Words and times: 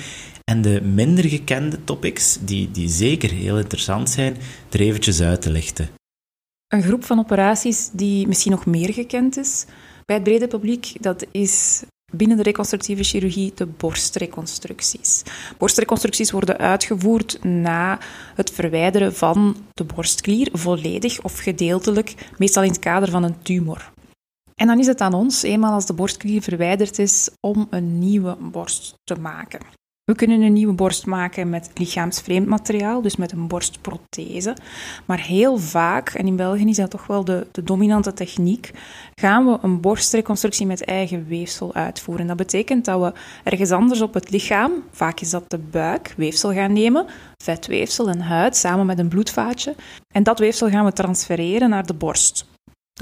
En 0.45 0.63
de 0.63 0.83
minder 0.83 1.25
gekende 1.25 1.85
topics, 1.85 2.39
die, 2.41 2.71
die 2.71 2.89
zeker 2.89 3.31
heel 3.31 3.59
interessant 3.59 4.11
zijn, 4.11 4.37
er 4.71 4.81
eventjes 4.81 5.21
uit 5.21 5.43
te 5.43 5.51
lichten. 5.51 5.89
Een 6.69 6.83
groep 6.83 7.05
van 7.05 7.19
operaties 7.19 7.91
die 7.93 8.27
misschien 8.27 8.53
nog 8.53 8.67
meer 8.67 8.93
gekend 8.93 9.37
is 9.37 9.65
bij 10.05 10.17
het 10.17 10.25
brede 10.25 10.47
publiek, 10.47 10.93
dat 11.01 11.27
is 11.31 11.83
binnen 12.13 12.37
de 12.37 12.43
reconstructieve 12.43 13.03
chirurgie 13.03 13.53
de 13.55 13.67
borstreconstructies. 13.67 15.23
Borstreconstructies 15.59 16.31
worden 16.31 16.59
uitgevoerd 16.59 17.45
na 17.45 17.99
het 18.35 18.51
verwijderen 18.51 19.15
van 19.15 19.57
de 19.73 19.85
borstklier, 19.85 20.49
volledig 20.53 21.23
of 21.23 21.39
gedeeltelijk, 21.39 22.15
meestal 22.39 22.63
in 22.63 22.71
het 22.71 22.79
kader 22.79 23.11
van 23.11 23.23
een 23.23 23.43
tumor. 23.43 23.93
En 24.55 24.67
dan 24.67 24.79
is 24.79 24.87
het 24.87 25.01
aan 25.01 25.15
ons, 25.15 25.43
eenmaal 25.43 25.73
als 25.73 25.87
de 25.87 25.95
borstklier 25.95 26.43
verwijderd 26.43 26.99
is, 26.99 27.31
om 27.41 27.67
een 27.71 27.99
nieuwe 27.99 28.37
borst 28.41 28.95
te 29.05 29.15
maken. 29.15 29.61
We 30.05 30.15
kunnen 30.15 30.43
een 30.43 30.53
nieuwe 30.53 30.73
borst 30.73 31.07
maken 31.07 31.51
met 31.51 31.71
lichaamsvreemd 31.75 32.47
materiaal, 32.47 33.03
dus 33.03 33.17
met 33.17 33.33
een 33.33 33.47
borstprothese. 33.47 34.57
Maar 35.05 35.21
heel 35.21 35.59
vaak, 35.59 36.09
en 36.09 36.27
in 36.27 36.37
België 36.37 36.69
is 36.69 36.77
dat 36.77 36.91
toch 36.91 37.07
wel 37.07 37.25
de, 37.25 37.47
de 37.53 37.63
dominante 37.63 38.13
techniek, 38.13 38.71
gaan 39.15 39.47
we 39.47 39.59
een 39.63 39.81
borstreconstructie 39.81 40.67
met 40.67 40.85
eigen 40.85 41.27
weefsel 41.27 41.75
uitvoeren. 41.75 42.27
Dat 42.27 42.37
betekent 42.37 42.85
dat 42.85 43.01
we 43.01 43.13
ergens 43.45 43.71
anders 43.71 44.01
op 44.01 44.15
het 44.15 44.31
lichaam, 44.31 44.73
vaak 44.91 45.21
is 45.21 45.31
dat 45.31 45.51
de 45.51 45.59
buik, 45.59 46.15
weefsel 46.17 46.53
gaan 46.53 46.73
nemen, 46.73 47.07
vetweefsel 47.43 48.09
en 48.09 48.21
huid 48.21 48.57
samen 48.57 48.87
met 48.87 48.99
een 48.99 49.09
bloedvaatje. 49.09 49.75
En 50.13 50.23
dat 50.23 50.39
weefsel 50.39 50.71
gaan 50.71 50.85
we 50.85 50.93
transfereren 50.93 51.71
naar 51.71 51.87
de 51.87 51.95
borst 51.95 52.51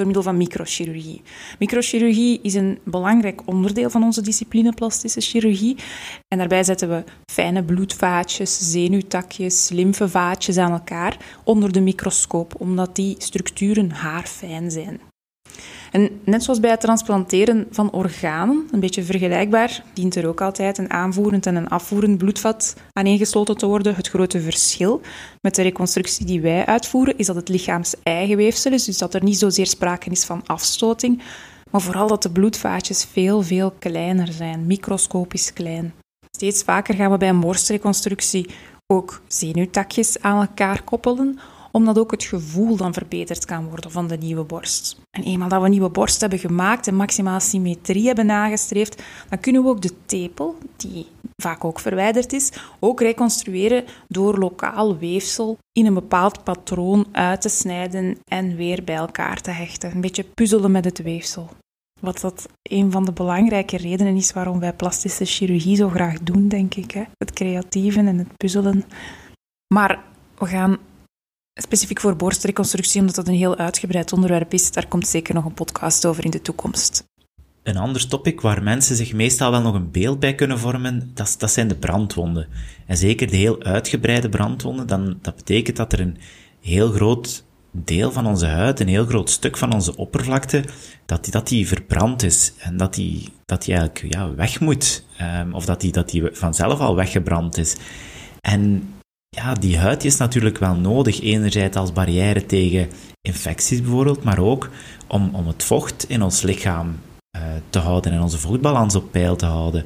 door 0.01 0.09
middel 0.09 0.31
van 0.31 0.37
microchirurgie. 0.37 1.23
Microchirurgie 1.59 2.41
is 2.43 2.55
een 2.55 2.79
belangrijk 2.85 3.41
onderdeel 3.45 3.91
van 3.91 4.03
onze 4.03 4.23
discipline 4.23 4.73
plastische 4.73 5.21
chirurgie. 5.21 5.77
En 6.29 6.39
daarbij 6.39 6.65
zetten 6.65 6.89
we 6.89 7.05
fijne 7.33 7.63
bloedvaatjes, 7.63 8.71
zenuwtakjes, 8.71 9.69
lymfevaatjes 9.69 10.57
aan 10.57 10.73
elkaar 10.73 11.17
onder 11.45 11.73
de 11.73 11.81
microscoop, 11.81 12.55
omdat 12.59 12.97
die 12.97 13.15
structuren 13.19 13.91
haarfijn 13.91 14.71
zijn. 14.71 15.10
En 15.91 16.21
net 16.25 16.43
zoals 16.43 16.61
bij 16.61 16.71
het 16.71 16.81
transplanteren 16.81 17.67
van 17.71 17.93
organen, 17.93 18.69
een 18.71 18.81
beetje 18.81 19.03
vergelijkbaar, 19.03 19.83
dient 19.95 20.15
er 20.15 20.27
ook 20.27 20.41
altijd 20.41 20.79
een 20.79 20.91
aanvoerend 20.91 21.47
en 21.47 21.57
een 21.57 21.69
afvoerend 21.69 22.19
bloedvat 22.19 22.77
aaneengesloten 22.93 23.57
te 23.57 23.67
worden. 23.67 23.95
Het 23.95 24.09
grote 24.09 24.41
verschil 24.41 25.01
met 25.41 25.55
de 25.55 25.63
reconstructie 25.63 26.27
die 26.27 26.41
wij 26.41 26.67
uitvoeren 26.67 27.19
is 27.19 27.27
dat 27.27 27.37
het 27.37 27.49
lichaams 27.49 27.95
eigen 28.03 28.37
weefsel 28.37 28.73
is, 28.73 28.85
dus 28.85 28.99
dat 28.99 29.15
er 29.15 29.23
niet 29.23 29.39
zozeer 29.39 29.67
sprake 29.67 30.11
is 30.11 30.25
van 30.25 30.43
afstoting, 30.47 31.23
maar 31.71 31.81
vooral 31.81 32.07
dat 32.07 32.23
de 32.23 32.31
bloedvaatjes 32.31 33.05
veel, 33.05 33.43
veel 33.43 33.73
kleiner 33.79 34.33
zijn, 34.33 34.67
microscopisch 34.67 35.53
klein. 35.53 35.95
Steeds 36.31 36.63
vaker 36.63 36.95
gaan 36.95 37.11
we 37.11 37.17
bij 37.17 37.29
een 37.29 37.41
borstreconstructie 37.41 38.47
ook 38.87 39.23
zenuwtakjes 39.27 40.21
aan 40.21 40.41
elkaar 40.41 40.83
koppelen, 40.83 41.39
omdat 41.71 41.99
ook 41.99 42.11
het 42.11 42.25
gevoel 42.25 42.77
dan 42.77 42.93
verbeterd 42.93 43.45
kan 43.45 43.69
worden 43.69 43.91
van 43.91 44.07
de 44.07 44.17
nieuwe 44.17 44.45
borst. 44.45 45.01
En 45.11 45.23
eenmaal 45.23 45.49
dat 45.49 45.59
we 45.59 45.65
een 45.65 45.71
nieuwe 45.71 45.89
borst 45.89 46.21
hebben 46.21 46.39
gemaakt 46.39 46.87
en 46.87 46.95
maximaal 46.95 47.41
symmetrie 47.41 48.07
hebben 48.07 48.27
nagestreefd, 48.27 49.03
dan 49.29 49.41
kunnen 49.41 49.63
we 49.63 49.69
ook 49.69 49.83
de 49.83 49.93
tepel, 50.07 50.57
die 50.77 51.07
vaak 51.43 51.65
ook 51.65 51.81
verwijderd 51.81 52.33
is, 52.33 52.53
ook 52.79 53.01
reconstrueren 53.01 53.85
door 54.09 54.39
lokaal 54.39 54.99
weefsel 54.99 55.59
in 55.73 55.87
een 55.87 55.95
bepaald 55.95 56.45
patroon 56.45 57.07
uit 57.13 57.41
te 57.41 57.49
snijden 57.49 58.19
en 58.25 58.57
weer 58.57 58.85
bij 58.85 58.97
elkaar 58.97 59.41
te 59.41 59.51
hechten. 59.51 59.91
Een 59.91 60.01
beetje 60.01 60.25
puzzelen 60.25 60.71
met 60.71 60.85
het 60.85 61.03
weefsel. 61.03 61.49
Wat 62.01 62.21
dat 62.21 62.49
een 62.63 62.91
van 62.91 63.05
de 63.05 63.13
belangrijke 63.13 63.77
redenen 63.77 64.17
is 64.17 64.33
waarom 64.33 64.61
wij 64.61 64.73
plastische 64.73 65.25
chirurgie 65.25 65.77
zo 65.77 65.89
graag 65.89 66.19
doen, 66.19 66.49
denk 66.49 66.75
ik. 66.75 66.91
Hè? 66.91 67.03
Het 67.17 67.33
creatieve 67.33 67.99
en 67.99 68.19
het 68.19 68.37
puzzelen. 68.37 68.85
Maar 69.75 70.03
we 70.39 70.47
gaan 70.47 70.79
specifiek 71.63 72.01
voor 72.01 72.17
borstreconstructie, 72.17 73.01
omdat 73.01 73.15
dat 73.15 73.29
een 73.29 73.35
heel 73.35 73.57
uitgebreid 73.57 74.13
onderwerp 74.13 74.53
is, 74.53 74.73
daar 74.73 74.87
komt 74.87 75.09
zeker 75.09 75.35
nog 75.35 75.45
een 75.45 75.55
podcast 75.55 76.07
over 76.07 76.25
in 76.25 76.31
de 76.31 76.43
toekomst. 76.43 77.09
Een 77.63 77.77
ander 77.77 78.09
topic 78.09 78.41
waar 78.41 78.63
mensen 78.63 78.97
zich 78.97 79.13
meestal 79.13 79.51
wel 79.51 79.61
nog 79.61 79.75
een 79.75 79.91
beeld 79.91 80.21
bij 80.21 80.35
kunnen 80.35 80.59
vormen, 80.59 81.11
dat, 81.15 81.51
zijn 81.51 81.69
de 81.69 81.77
brandwonden. 81.77 82.49
En 82.87 82.97
zeker 82.97 83.31
de 83.31 83.37
heel 83.37 83.63
uitgebreide 83.63 84.29
brandwonden, 84.29 84.87
dan, 84.87 85.19
dat 85.23 85.37
betekent 85.37 85.77
dat 85.77 85.93
er 85.93 86.01
een 86.01 86.17
heel 86.61 86.91
groot 86.91 87.45
deel 87.71 88.13
van 88.13 88.27
onze 88.27 88.47
huid, 88.47 88.81
een 88.81 88.89
heel 88.89 89.07
groot 89.07 89.31
stuk 89.31 89.57
van 89.57 89.73
onze 89.73 89.97
oppervlakte, 89.97 90.65
dat 91.07 91.25
die, 91.25 91.33
dat 91.33 91.49
die 91.49 91.69
verbrand 91.69 92.23
is 92.23 92.53
en 92.59 92.77
dat 92.77 92.95
die, 92.95 93.29
dat 93.45 93.65
die 93.65 93.75
eigenlijk 93.75 94.15
ja, 94.15 94.35
weg 94.35 94.61
moet. 94.61 95.05
Ehm, 95.17 95.53
of 95.53 95.65
dat 95.65 95.81
die, 95.81 95.93
dat 95.93 96.11
die 96.11 96.29
vanzelf 96.33 96.81
al 96.81 96.97
weggebrand 96.97 97.57
is. 97.57 97.77
En 98.41 98.93
ja, 99.31 99.55
die 99.55 99.79
huid 99.79 100.05
is 100.05 100.17
natuurlijk 100.17 100.59
wel 100.59 100.75
nodig. 100.75 101.21
Enerzijds 101.21 101.77
als 101.77 101.93
barrière 101.93 102.47
tegen 102.47 102.89
infecties 103.21 103.81
bijvoorbeeld, 103.81 104.23
maar 104.23 104.39
ook 104.39 104.71
om, 105.07 105.31
om 105.35 105.47
het 105.47 105.65
vocht 105.65 106.09
in 106.09 106.23
ons 106.23 106.43
lichaam 106.43 106.99
uh, 107.37 107.43
te 107.71 107.79
houden 107.79 108.13
en 108.13 108.23
onze 108.23 108.39
vochtbalans 108.39 108.95
op 108.95 109.11
peil 109.11 109.37
te 109.37 109.47
houden. 109.47 109.85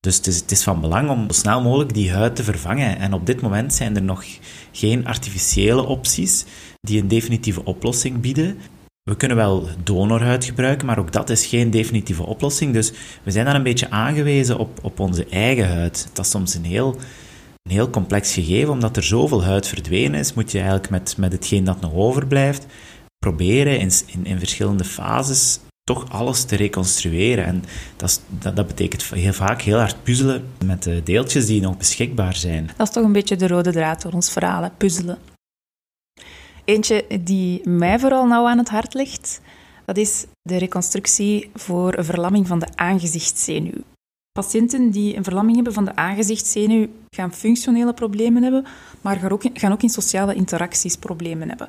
Dus 0.00 0.16
het 0.16 0.26
is, 0.26 0.36
het 0.36 0.50
is 0.50 0.62
van 0.62 0.80
belang 0.80 1.10
om 1.10 1.26
zo 1.26 1.32
snel 1.32 1.62
mogelijk 1.62 1.94
die 1.94 2.12
huid 2.12 2.36
te 2.36 2.44
vervangen. 2.44 2.98
En 2.98 3.12
op 3.12 3.26
dit 3.26 3.40
moment 3.40 3.74
zijn 3.74 3.96
er 3.96 4.02
nog 4.02 4.24
geen 4.72 5.06
artificiële 5.06 5.86
opties 5.86 6.44
die 6.80 7.00
een 7.00 7.08
definitieve 7.08 7.64
oplossing 7.64 8.20
bieden. 8.20 8.58
We 9.02 9.16
kunnen 9.16 9.36
wel 9.36 9.68
donorhuid 9.82 10.44
gebruiken, 10.44 10.86
maar 10.86 10.98
ook 10.98 11.12
dat 11.12 11.30
is 11.30 11.46
geen 11.46 11.70
definitieve 11.70 12.26
oplossing. 12.26 12.72
Dus 12.72 12.92
we 13.22 13.30
zijn 13.30 13.44
dan 13.44 13.54
een 13.54 13.62
beetje 13.62 13.90
aangewezen 13.90 14.58
op, 14.58 14.78
op 14.82 15.00
onze 15.00 15.26
eigen 15.26 15.68
huid. 15.68 16.08
Dat 16.12 16.24
is 16.24 16.30
soms 16.30 16.54
een 16.54 16.64
heel, 16.64 16.96
een 17.64 17.70
heel 17.70 17.90
complex 17.90 18.32
gegeven, 18.32 18.72
omdat 18.72 18.96
er 18.96 19.02
zoveel 19.02 19.44
huid 19.44 19.66
verdwenen 19.68 20.20
is, 20.20 20.34
moet 20.34 20.50
je 20.52 20.58
eigenlijk 20.58 20.90
met, 20.90 21.16
met 21.16 21.32
hetgeen 21.32 21.64
dat 21.64 21.80
nog 21.80 21.92
overblijft, 21.92 22.66
proberen 23.18 23.78
in, 23.78 23.90
in, 24.06 24.26
in 24.26 24.38
verschillende 24.38 24.84
fases 24.84 25.60
toch 25.84 26.10
alles 26.10 26.44
te 26.44 26.56
reconstrueren. 26.56 27.44
En 27.44 27.64
dat, 27.96 28.08
is, 28.08 28.20
dat, 28.28 28.56
dat, 28.56 28.66
betekent 28.66 29.04
heel 29.04 29.32
vaak 29.32 29.62
heel 29.62 29.78
hard 29.78 30.02
puzzelen 30.02 30.52
met 30.64 30.82
de 30.82 31.02
deeltjes 31.02 31.46
die 31.46 31.60
nog 31.60 31.76
beschikbaar 31.76 32.34
zijn. 32.34 32.70
Dat 32.76 32.88
is 32.88 32.94
toch 32.94 33.04
een 33.04 33.12
beetje 33.12 33.36
de 33.36 33.46
rode 33.46 33.72
draad 33.72 34.02
door 34.02 34.12
ons 34.12 34.30
verhaal, 34.30 34.70
puzzelen. 34.76 35.18
Eentje 36.64 37.06
die 37.20 37.68
mij 37.68 37.98
vooral 37.98 38.26
nauw 38.26 38.48
aan 38.48 38.58
het 38.58 38.68
hart 38.68 38.94
ligt, 38.94 39.40
dat 39.84 39.96
is 39.96 40.26
de 40.42 40.56
reconstructie 40.56 41.50
voor 41.54 41.98
een 41.98 42.04
verlamming 42.04 42.46
van 42.46 42.58
de 42.58 42.68
aangezichtszenuw. 42.74 43.82
Patiënten 44.38 44.90
die 44.90 45.16
een 45.16 45.24
verlamming 45.24 45.54
hebben 45.56 45.74
van 45.74 45.84
de 45.84 45.96
aangezichtszenuw 45.96 46.86
gaan 47.16 47.32
functionele 47.32 47.94
problemen 47.94 48.42
hebben, 48.42 48.64
maar 49.00 49.16
gaan 49.16 49.30
ook, 49.30 49.44
in, 49.44 49.58
gaan 49.58 49.72
ook 49.72 49.82
in 49.82 49.88
sociale 49.88 50.34
interacties 50.34 50.96
problemen 50.96 51.48
hebben. 51.48 51.68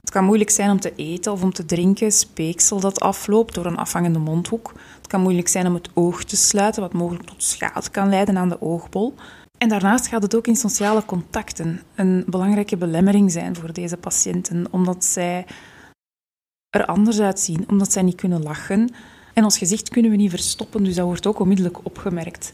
Het 0.00 0.10
kan 0.10 0.24
moeilijk 0.24 0.50
zijn 0.50 0.70
om 0.70 0.80
te 0.80 0.92
eten 0.96 1.32
of 1.32 1.42
om 1.42 1.52
te 1.52 1.64
drinken, 1.64 2.12
speeksel 2.12 2.80
dat 2.80 3.00
afloopt 3.00 3.54
door 3.54 3.66
een 3.66 3.76
afhangende 3.76 4.18
mondhoek. 4.18 4.72
Het 4.96 5.06
kan 5.06 5.20
moeilijk 5.20 5.48
zijn 5.48 5.66
om 5.66 5.74
het 5.74 5.88
oog 5.94 6.24
te 6.24 6.36
sluiten, 6.36 6.82
wat 6.82 6.92
mogelijk 6.92 7.26
tot 7.26 7.42
schade 7.42 7.90
kan 7.90 8.08
leiden 8.08 8.36
aan 8.36 8.48
de 8.48 8.60
oogbol. 8.60 9.14
En 9.58 9.68
daarnaast 9.68 10.06
gaat 10.06 10.22
het 10.22 10.36
ook 10.36 10.46
in 10.46 10.56
sociale 10.56 11.04
contacten 11.04 11.82
een 11.94 12.24
belangrijke 12.26 12.76
belemmering 12.76 13.32
zijn 13.32 13.56
voor 13.56 13.72
deze 13.72 13.96
patiënten, 13.96 14.66
omdat 14.70 15.04
zij 15.04 15.46
er 16.70 16.86
anders 16.86 17.20
uitzien, 17.20 17.64
omdat 17.68 17.92
zij 17.92 18.02
niet 18.02 18.16
kunnen 18.16 18.42
lachen. 18.42 18.90
En 19.34 19.44
ons 19.44 19.58
gezicht 19.58 19.88
kunnen 19.88 20.10
we 20.10 20.16
niet 20.16 20.30
verstoppen, 20.30 20.84
dus 20.84 20.94
dat 20.94 21.06
wordt 21.06 21.26
ook 21.26 21.38
onmiddellijk 21.38 21.84
opgemerkt. 21.84 22.52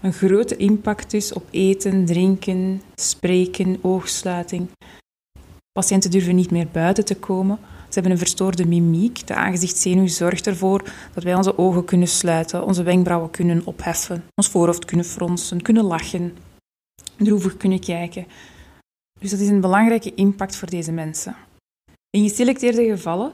Een 0.00 0.12
grote 0.12 0.56
impact 0.56 1.10
dus 1.10 1.32
op 1.32 1.46
eten, 1.50 2.04
drinken, 2.04 2.82
spreken, 2.94 3.78
oogsluiting. 3.80 4.68
Patiënten 5.72 6.10
durven 6.10 6.34
niet 6.34 6.50
meer 6.50 6.68
buiten 6.72 7.04
te 7.04 7.16
komen. 7.16 7.58
Ze 7.62 7.94
hebben 7.94 8.12
een 8.12 8.18
verstoorde 8.18 8.66
mimiek. 8.66 9.26
De 9.26 9.34
aangezichtszenuw 9.34 10.06
zorgt 10.06 10.46
ervoor 10.46 10.92
dat 11.14 11.22
wij 11.22 11.34
onze 11.34 11.58
ogen 11.58 11.84
kunnen 11.84 12.08
sluiten, 12.08 12.64
onze 12.64 12.82
wenkbrauwen 12.82 13.30
kunnen 13.30 13.62
opheffen, 13.64 14.24
ons 14.34 14.48
voorhoofd 14.48 14.84
kunnen 14.84 15.06
fronsen, 15.06 15.62
kunnen 15.62 15.84
lachen, 15.84 16.36
droevig 17.16 17.56
kunnen 17.56 17.80
kijken. 17.80 18.26
Dus 19.20 19.30
dat 19.30 19.40
is 19.40 19.48
een 19.48 19.60
belangrijke 19.60 20.14
impact 20.14 20.56
voor 20.56 20.70
deze 20.70 20.92
mensen. 20.92 21.36
In 22.10 22.28
geselecteerde 22.28 22.84
gevallen 22.84 23.32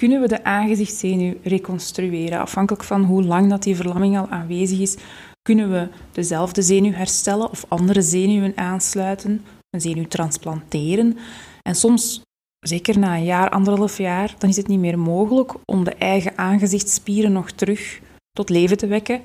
kunnen 0.00 0.20
we 0.20 0.28
de 0.28 0.44
aangezichtszenuw 0.44 1.34
reconstrueren. 1.42 2.40
Afhankelijk 2.40 2.84
van 2.84 3.04
hoe 3.04 3.22
lang 3.22 3.50
dat 3.50 3.62
die 3.62 3.76
verlamming 3.76 4.18
al 4.18 4.28
aanwezig 4.28 4.78
is, 4.78 4.96
kunnen 5.42 5.70
we 5.70 5.88
dezelfde 6.12 6.62
zenuw 6.62 6.92
herstellen 6.92 7.50
of 7.50 7.64
andere 7.68 8.02
zenuwen 8.02 8.56
aansluiten, 8.56 9.44
een 9.70 9.80
zenuw 9.80 10.06
transplanteren. 10.06 11.18
En 11.62 11.74
soms, 11.74 12.22
zeker 12.60 12.98
na 12.98 13.16
een 13.16 13.24
jaar, 13.24 13.50
anderhalf 13.50 13.98
jaar, 13.98 14.34
dan 14.38 14.50
is 14.50 14.56
het 14.56 14.66
niet 14.66 14.78
meer 14.78 14.98
mogelijk 14.98 15.54
om 15.64 15.84
de 15.84 15.94
eigen 15.94 16.38
aangezichtsspieren 16.38 17.32
nog 17.32 17.50
terug 17.50 18.00
tot 18.32 18.48
leven 18.48 18.76
te 18.76 18.86
wekken. 18.86 19.20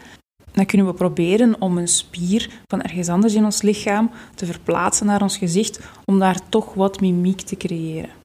Dan 0.51 0.65
kunnen 0.65 0.87
we 0.87 0.93
proberen 0.93 1.61
om 1.61 1.77
een 1.77 1.87
spier 1.87 2.49
van 2.67 2.81
ergens 2.81 3.09
anders 3.09 3.33
in 3.33 3.45
ons 3.45 3.61
lichaam 3.61 4.11
te 4.35 4.45
verplaatsen 4.45 5.05
naar 5.05 5.21
ons 5.21 5.37
gezicht, 5.37 5.79
om 6.05 6.19
daar 6.19 6.49
toch 6.49 6.73
wat 6.73 7.01
mimiek 7.01 7.41
te 7.41 7.57
creëren. 7.57 8.22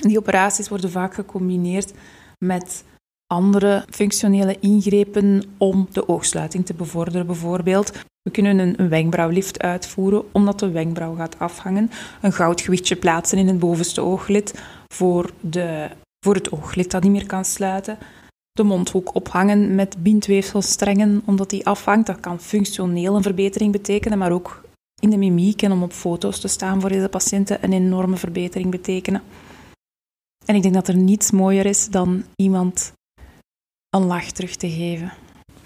Die 0.00 0.18
operaties 0.18 0.68
worden 0.68 0.90
vaak 0.90 1.14
gecombineerd 1.14 1.92
met 2.38 2.84
andere 3.26 3.84
functionele 3.90 4.56
ingrepen 4.60 5.42
om 5.58 5.88
de 5.92 6.08
oogsluiting 6.08 6.66
te 6.66 6.74
bevorderen, 6.74 7.26
bijvoorbeeld. 7.26 7.92
We 8.22 8.30
kunnen 8.30 8.58
een, 8.58 8.88
wenkbrauwlift 8.88 9.60
uitvoeren 9.60 10.24
omdat 10.32 10.58
de 10.58 10.70
wenkbrauw 10.70 11.14
gaat 11.14 11.38
afhangen. 11.38 11.90
Een 12.20 12.32
goudgewichtje 12.32 12.96
plaatsen 12.96 13.38
in 13.38 13.46
het 13.46 13.58
bovenste 13.58 14.00
ooglid 14.00 14.62
voor, 14.86 15.30
de, 15.40 15.88
voor 16.24 16.34
het 16.34 16.52
ooglid 16.52 16.90
dat 16.90 17.02
niet 17.02 17.12
meer 17.12 17.26
kan 17.26 17.44
sluiten. 17.44 17.98
De 18.52 18.62
mondhoek 18.62 19.14
ophangen 19.14 19.74
met 19.74 20.02
bindweefselstrengen 20.02 21.22
omdat 21.24 21.50
die 21.50 21.66
afhangt. 21.66 22.06
Dat 22.06 22.20
kan 22.20 22.40
functioneel 22.40 23.16
een 23.16 23.22
verbetering 23.22 23.72
betekenen, 23.72 24.18
maar 24.18 24.32
ook 24.32 24.62
in 25.02 25.10
de 25.10 25.16
mimiek 25.16 25.62
en 25.62 25.72
om 25.72 25.82
op 25.82 25.92
foto's 25.92 26.40
te 26.40 26.48
staan 26.48 26.80
voor 26.80 26.90
deze 26.90 27.08
patiënten 27.08 27.58
een 27.64 27.72
enorme 27.72 28.16
verbetering 28.16 28.70
betekenen. 28.70 29.22
En 30.50 30.56
ik 30.56 30.62
denk 30.62 30.74
dat 30.74 30.88
er 30.88 30.96
niets 30.96 31.30
mooier 31.30 31.66
is 31.66 31.88
dan 31.88 32.24
iemand 32.36 32.92
een 33.90 34.02
lach 34.02 34.30
terug 34.30 34.56
te 34.56 34.70
geven. 34.70 35.12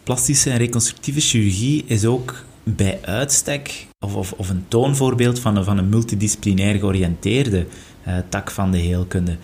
Plastische 0.02 0.50
en 0.50 0.56
reconstructieve 0.56 1.20
chirurgie 1.20 1.84
is 1.86 2.04
ook 2.04 2.44
bij 2.62 2.98
uitstek 3.02 3.86
of, 3.98 4.14
of, 4.14 4.32
of 4.32 4.48
een 4.48 4.64
toonvoorbeeld 4.68 5.38
van 5.38 5.56
een, 5.56 5.64
van 5.64 5.78
een 5.78 5.88
multidisciplinair 5.88 6.78
georiënteerde 6.78 7.66
uh, 8.08 8.16
tak 8.28 8.50
van 8.50 8.70
de 8.70 8.78
heelkunde. 8.78 9.36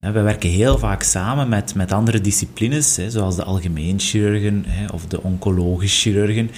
Uh, 0.00 0.10
we 0.10 0.20
werken 0.20 0.50
heel 0.50 0.78
vaak 0.78 1.02
samen 1.02 1.48
met, 1.48 1.74
met 1.74 1.92
andere 1.92 2.20
disciplines, 2.20 2.94
zoals 3.08 3.36
de 3.36 3.44
algemeen 3.44 4.00
chirurgen 4.00 4.64
of 4.92 5.06
de 5.06 5.22
oncologisch 5.22 6.02
chirurgen, 6.02 6.50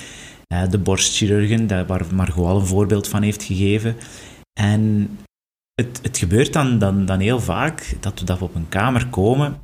uh, 0.52 0.70
de 0.70 0.78
borstchirurgen, 0.78 1.86
waar 1.86 2.04
Margot 2.14 2.46
al 2.46 2.60
een 2.60 2.66
voorbeeld 2.66 3.08
van 3.08 3.22
heeft 3.22 3.42
gegeven. 3.42 3.96
En 4.60 5.08
het, 5.76 5.98
het 6.02 6.18
gebeurt 6.18 6.52
dan, 6.52 6.78
dan, 6.78 7.04
dan 7.04 7.20
heel 7.20 7.40
vaak 7.40 7.96
dat 8.00 8.20
we, 8.20 8.24
dat 8.24 8.38
we 8.38 8.44
op 8.44 8.54
een 8.54 8.68
kamer 8.68 9.06
komen 9.06 9.60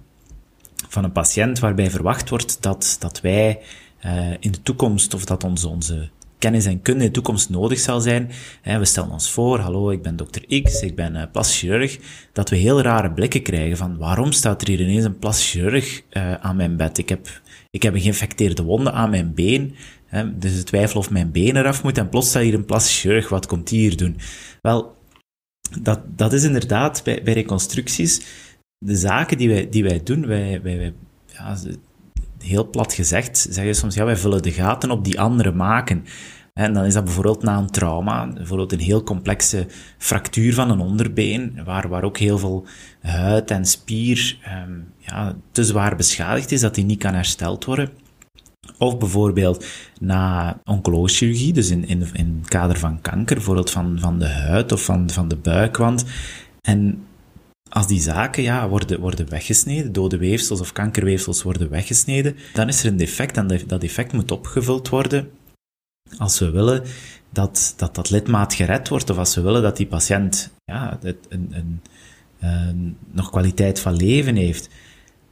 van 0.88 1.04
een 1.04 1.12
patiënt 1.12 1.58
waarbij 1.58 1.90
verwacht 1.90 2.28
wordt 2.28 2.62
dat, 2.62 2.96
dat 3.00 3.20
wij 3.20 3.60
uh, 4.06 4.30
in 4.40 4.50
de 4.50 4.62
toekomst, 4.62 5.14
of 5.14 5.24
dat 5.24 5.44
onze, 5.44 5.68
onze 5.68 6.10
kennis 6.38 6.66
en 6.66 6.82
kunde 6.82 7.00
in 7.00 7.06
de 7.06 7.14
toekomst 7.14 7.50
nodig 7.50 7.78
zal 7.78 8.00
zijn. 8.00 8.30
we 8.62 8.84
stellen 8.84 9.10
ons 9.10 9.30
voor, 9.30 9.58
hallo, 9.58 9.90
ik 9.90 10.02
ben 10.02 10.16
dokter 10.16 10.62
X, 10.62 10.82
ik 10.82 10.94
ben 10.94 11.14
uh, 11.14 11.22
plastisch 11.32 11.58
chirurg, 11.58 11.98
dat 12.32 12.50
we 12.50 12.56
heel 12.56 12.80
rare 12.80 13.12
blikken 13.12 13.42
krijgen 13.42 13.76
van 13.76 13.98
waarom 13.98 14.32
staat 14.32 14.62
er 14.62 14.68
hier 14.68 14.80
ineens 14.80 15.04
een 15.04 15.18
plastisch 15.18 15.54
uh, 16.10 16.34
aan 16.34 16.56
mijn 16.56 16.76
bed? 16.76 16.98
Ik 16.98 17.08
heb, 17.08 17.40
ik 17.70 17.82
heb 17.82 17.94
een 17.94 18.00
geïnfecteerde 18.00 18.62
wonde 18.62 18.92
aan 18.92 19.10
mijn 19.10 19.34
been, 19.34 19.74
dus 20.34 20.56
de 20.56 20.62
twijfel 20.62 20.98
of 20.98 21.10
mijn 21.10 21.30
been 21.30 21.56
eraf 21.56 21.82
moet 21.82 21.98
en 21.98 22.08
plots 22.08 22.28
staat 22.28 22.42
hier 22.42 22.54
een 22.54 22.64
plastisch 22.64 23.28
wat 23.28 23.46
komt 23.46 23.68
die 23.68 23.80
hier 23.80 23.96
doen? 23.96 24.16
Wel, 24.60 25.00
dat, 25.80 26.00
dat 26.16 26.32
is 26.32 26.44
inderdaad 26.44 27.00
bij, 27.04 27.22
bij 27.24 27.32
reconstructies 27.32 28.20
de 28.78 28.96
zaken 28.96 29.36
die 29.36 29.48
wij, 29.48 29.68
die 29.68 29.82
wij 29.82 30.00
doen, 30.04 30.26
wij, 30.26 30.60
wij, 30.62 30.94
ja, 31.26 31.56
heel 32.38 32.70
plat 32.70 32.94
gezegd, 32.94 33.46
zeggen 33.50 33.74
soms, 33.74 33.94
ja, 33.94 34.04
wij 34.04 34.16
vullen 34.16 34.42
de 34.42 34.52
gaten 34.52 34.90
op 34.90 35.04
die 35.04 35.20
anderen 35.20 35.56
maken. 35.56 36.04
En 36.52 36.72
dan 36.72 36.84
is 36.84 36.94
dat 36.94 37.04
bijvoorbeeld 37.04 37.42
na 37.42 37.58
een 37.58 37.70
trauma, 37.70 38.26
bijvoorbeeld 38.26 38.72
een 38.72 38.80
heel 38.80 39.02
complexe 39.02 39.66
fractuur 39.98 40.54
van 40.54 40.70
een 40.70 40.80
onderbeen, 40.80 41.60
waar, 41.64 41.88
waar 41.88 42.02
ook 42.02 42.18
heel 42.18 42.38
veel 42.38 42.66
huid 43.00 43.50
en 43.50 43.64
spier 43.64 44.38
um, 44.68 44.92
ja, 44.98 45.36
te 45.50 45.64
zwaar 45.64 45.96
beschadigd 45.96 46.52
is, 46.52 46.60
dat 46.60 46.74
die 46.74 46.84
niet 46.84 46.98
kan 46.98 47.14
hersteld 47.14 47.64
worden. 47.64 47.90
Of 48.82 48.98
bijvoorbeeld 48.98 49.64
na 50.00 50.60
oncologische 50.64 51.24
chirurgie, 51.24 51.52
dus 51.52 51.70
in, 51.70 51.86
in, 51.86 52.06
in 52.12 52.38
het 52.40 52.48
kader 52.48 52.78
van 52.78 53.00
kanker, 53.00 53.36
bijvoorbeeld 53.36 53.70
van, 53.70 53.98
van 54.00 54.18
de 54.18 54.28
huid 54.28 54.72
of 54.72 54.84
van, 54.84 55.10
van 55.10 55.28
de 55.28 55.36
buikwand. 55.36 56.04
En 56.60 57.04
als 57.68 57.86
die 57.86 58.00
zaken 58.00 58.42
ja, 58.42 58.68
worden, 58.68 59.00
worden 59.00 59.28
weggesneden, 59.28 59.92
dode 59.92 60.16
weefsels 60.16 60.60
of 60.60 60.72
kankerweefsels 60.72 61.42
worden 61.42 61.70
weggesneden, 61.70 62.36
dan 62.52 62.68
is 62.68 62.84
er 62.84 62.90
een 62.90 62.96
defect 62.96 63.36
en 63.36 63.60
dat 63.66 63.80
defect 63.80 64.12
moet 64.12 64.30
opgevuld 64.30 64.88
worden 64.88 65.30
als 66.18 66.38
we 66.38 66.50
willen 66.50 66.82
dat, 67.30 67.74
dat 67.76 67.94
dat 67.94 68.10
lidmaat 68.10 68.54
gered 68.54 68.88
wordt 68.88 69.10
of 69.10 69.18
als 69.18 69.34
we 69.34 69.40
willen 69.40 69.62
dat 69.62 69.76
die 69.76 69.86
patiënt 69.86 70.50
ja, 70.64 70.98
een, 71.02 71.16
een, 71.28 71.80
een, 72.40 72.96
nog 73.10 73.30
kwaliteit 73.30 73.80
van 73.80 73.96
leven 73.96 74.36
heeft. 74.36 74.68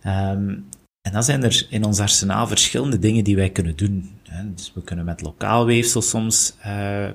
Um, 0.06 0.68
en 1.10 1.16
dan 1.16 1.24
zijn 1.24 1.42
er 1.42 1.66
in 1.70 1.84
ons 1.84 2.00
arsenaal 2.00 2.46
verschillende 2.46 2.98
dingen 2.98 3.24
die 3.24 3.36
wij 3.36 3.50
kunnen 3.50 3.76
doen. 3.76 4.10
Dus 4.54 4.72
we 4.74 4.82
kunnen 4.82 5.04
met 5.04 5.22
lokaal 5.22 5.64
weefsel 5.64 6.02
soms 6.02 6.54
uh, 6.66 7.08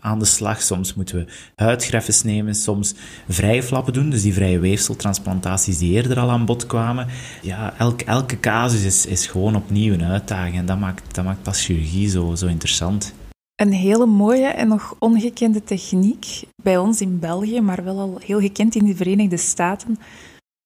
aan 0.00 0.18
de 0.18 0.24
slag. 0.24 0.62
Soms 0.62 0.94
moeten 0.94 1.16
we 1.16 1.26
huidgreffes 1.54 2.22
nemen, 2.22 2.54
soms 2.54 2.94
vrije 3.28 3.62
flappen 3.62 3.92
doen, 3.92 4.10
dus 4.10 4.22
die 4.22 4.32
vrije 4.32 4.58
weefseltransplantaties 4.58 5.78
die 5.78 5.92
eerder 5.92 6.18
al 6.18 6.30
aan 6.30 6.44
bod 6.44 6.66
kwamen. 6.66 7.06
Ja, 7.42 7.74
elk, 7.78 8.00
elke 8.00 8.40
casus 8.40 8.84
is, 8.84 9.06
is 9.06 9.26
gewoon 9.26 9.56
opnieuw 9.56 9.92
een 9.92 10.04
uitdaging 10.04 10.56
en 10.56 10.66
dat 10.66 10.78
maakt, 10.78 11.14
dat 11.14 11.24
maakt 11.24 11.42
pas 11.42 11.64
chirurgie 11.64 12.08
zo, 12.08 12.34
zo 12.34 12.46
interessant. 12.46 13.14
Een 13.54 13.72
hele 13.72 14.06
mooie 14.06 14.46
en 14.46 14.68
nog 14.68 14.96
ongekende 14.98 15.64
techniek 15.64 16.42
bij 16.62 16.78
ons 16.78 17.00
in 17.00 17.18
België, 17.18 17.60
maar 17.60 17.84
wel 17.84 17.98
al 17.98 18.20
heel 18.24 18.40
gekend 18.40 18.74
in 18.74 18.84
de 18.84 18.96
Verenigde 18.96 19.36
Staten. 19.36 19.98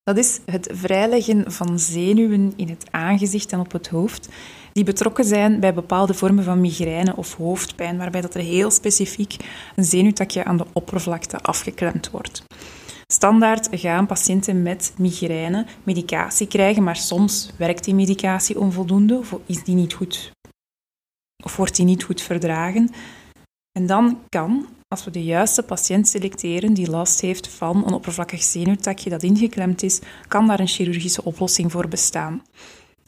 Dat 0.03 0.17
is 0.17 0.41
het 0.45 0.69
vrijleggen 0.73 1.53
van 1.53 1.79
zenuwen 1.79 2.53
in 2.57 2.69
het 2.69 2.85
aangezicht 2.91 3.53
en 3.53 3.61
op 3.61 3.73
het 3.73 3.89
hoofd, 3.89 4.29
die 4.73 4.85
betrokken 4.85 5.25
zijn 5.25 5.61
bij 5.61 5.75
bepaalde 5.75 6.15
vormen 6.15 6.45
van 6.45 6.61
migraine 6.61 7.17
of 7.17 7.35
hoofdpijn, 7.35 7.99
waarbij 7.99 8.21
dat 8.21 8.35
er 8.35 8.41
heel 8.41 8.71
specifiek 8.71 9.37
een 9.77 9.85
zenuwtakje 9.85 10.45
aan 10.45 10.57
de 10.57 10.67
oppervlakte 10.73 11.39
afgeklemd 11.39 12.11
wordt. 12.11 12.43
Standaard 13.13 13.69
gaan 13.71 14.07
patiënten 14.07 14.63
met 14.63 14.95
migraine 14.97 15.67
medicatie 15.85 16.47
krijgen, 16.47 16.83
maar 16.83 16.97
soms 16.97 17.51
werkt 17.59 17.85
die 17.85 17.95
medicatie 17.95 18.61
onvoldoende 18.61 19.19
of 19.19 19.39
is 19.47 19.65
die 19.65 19.75
niet 19.75 19.93
goed 19.93 20.33
of 21.45 21.57
wordt 21.57 21.77
die 21.77 21.85
niet 21.85 22.03
goed 22.03 22.23
verdragen. 22.23 22.91
En 23.79 23.87
dan 23.87 24.19
kan, 24.29 24.67
als 24.93 25.05
we 25.05 25.11
de 25.11 25.25
juiste 25.25 25.63
patiënt 25.63 26.09
selecteren 26.09 26.75
die 26.75 26.91
last 26.91 27.21
heeft 27.21 27.49
van 27.49 27.87
een 27.87 27.93
oppervlakkig 27.93 28.43
zenuwtakje 28.43 29.11
dat 29.11 29.23
ingeklemd 29.23 29.83
is, 29.83 30.01
kan 30.29 30.47
daar 30.47 30.61
een 30.61 30.67
chirurgische 30.67 31.25
oplossing 31.25 31.73
voor 31.73 31.89
bestaan. 31.89 32.43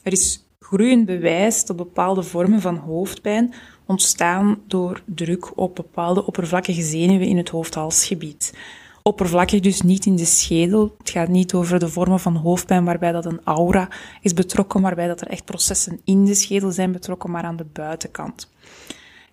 Er 0.03 0.11
is 0.11 0.45
groeiend 0.59 1.05
bewijs 1.05 1.65
dat 1.65 1.75
bepaalde 1.75 2.23
vormen 2.23 2.61
van 2.61 2.77
hoofdpijn 2.77 3.53
ontstaan 3.85 4.61
door 4.67 5.01
druk 5.05 5.57
op 5.59 5.75
bepaalde 5.75 6.25
oppervlakkige 6.25 6.81
zenuwen 6.81 7.27
in 7.27 7.37
het 7.37 7.49
hoofdhalsgebied 7.49 8.53
oppervlakkig, 9.07 9.59
dus 9.59 9.81
niet 9.81 10.05
in 10.05 10.15
de 10.15 10.25
schedel. 10.25 10.95
Het 10.97 11.09
gaat 11.09 11.27
niet 11.27 11.53
over 11.53 11.79
de 11.79 11.89
vormen 11.89 12.19
van 12.19 12.35
hoofdpijn 12.35 12.85
waarbij 12.85 13.11
dat 13.11 13.25
een 13.25 13.41
aura 13.43 13.87
is 14.21 14.33
betrokken, 14.33 14.81
waarbij 14.81 15.07
dat 15.07 15.21
er 15.21 15.27
echt 15.27 15.45
processen 15.45 15.99
in 16.03 16.25
de 16.25 16.33
schedel 16.33 16.71
zijn 16.71 16.91
betrokken, 16.91 17.31
maar 17.31 17.43
aan 17.43 17.55
de 17.55 17.65
buitenkant. 17.73 18.49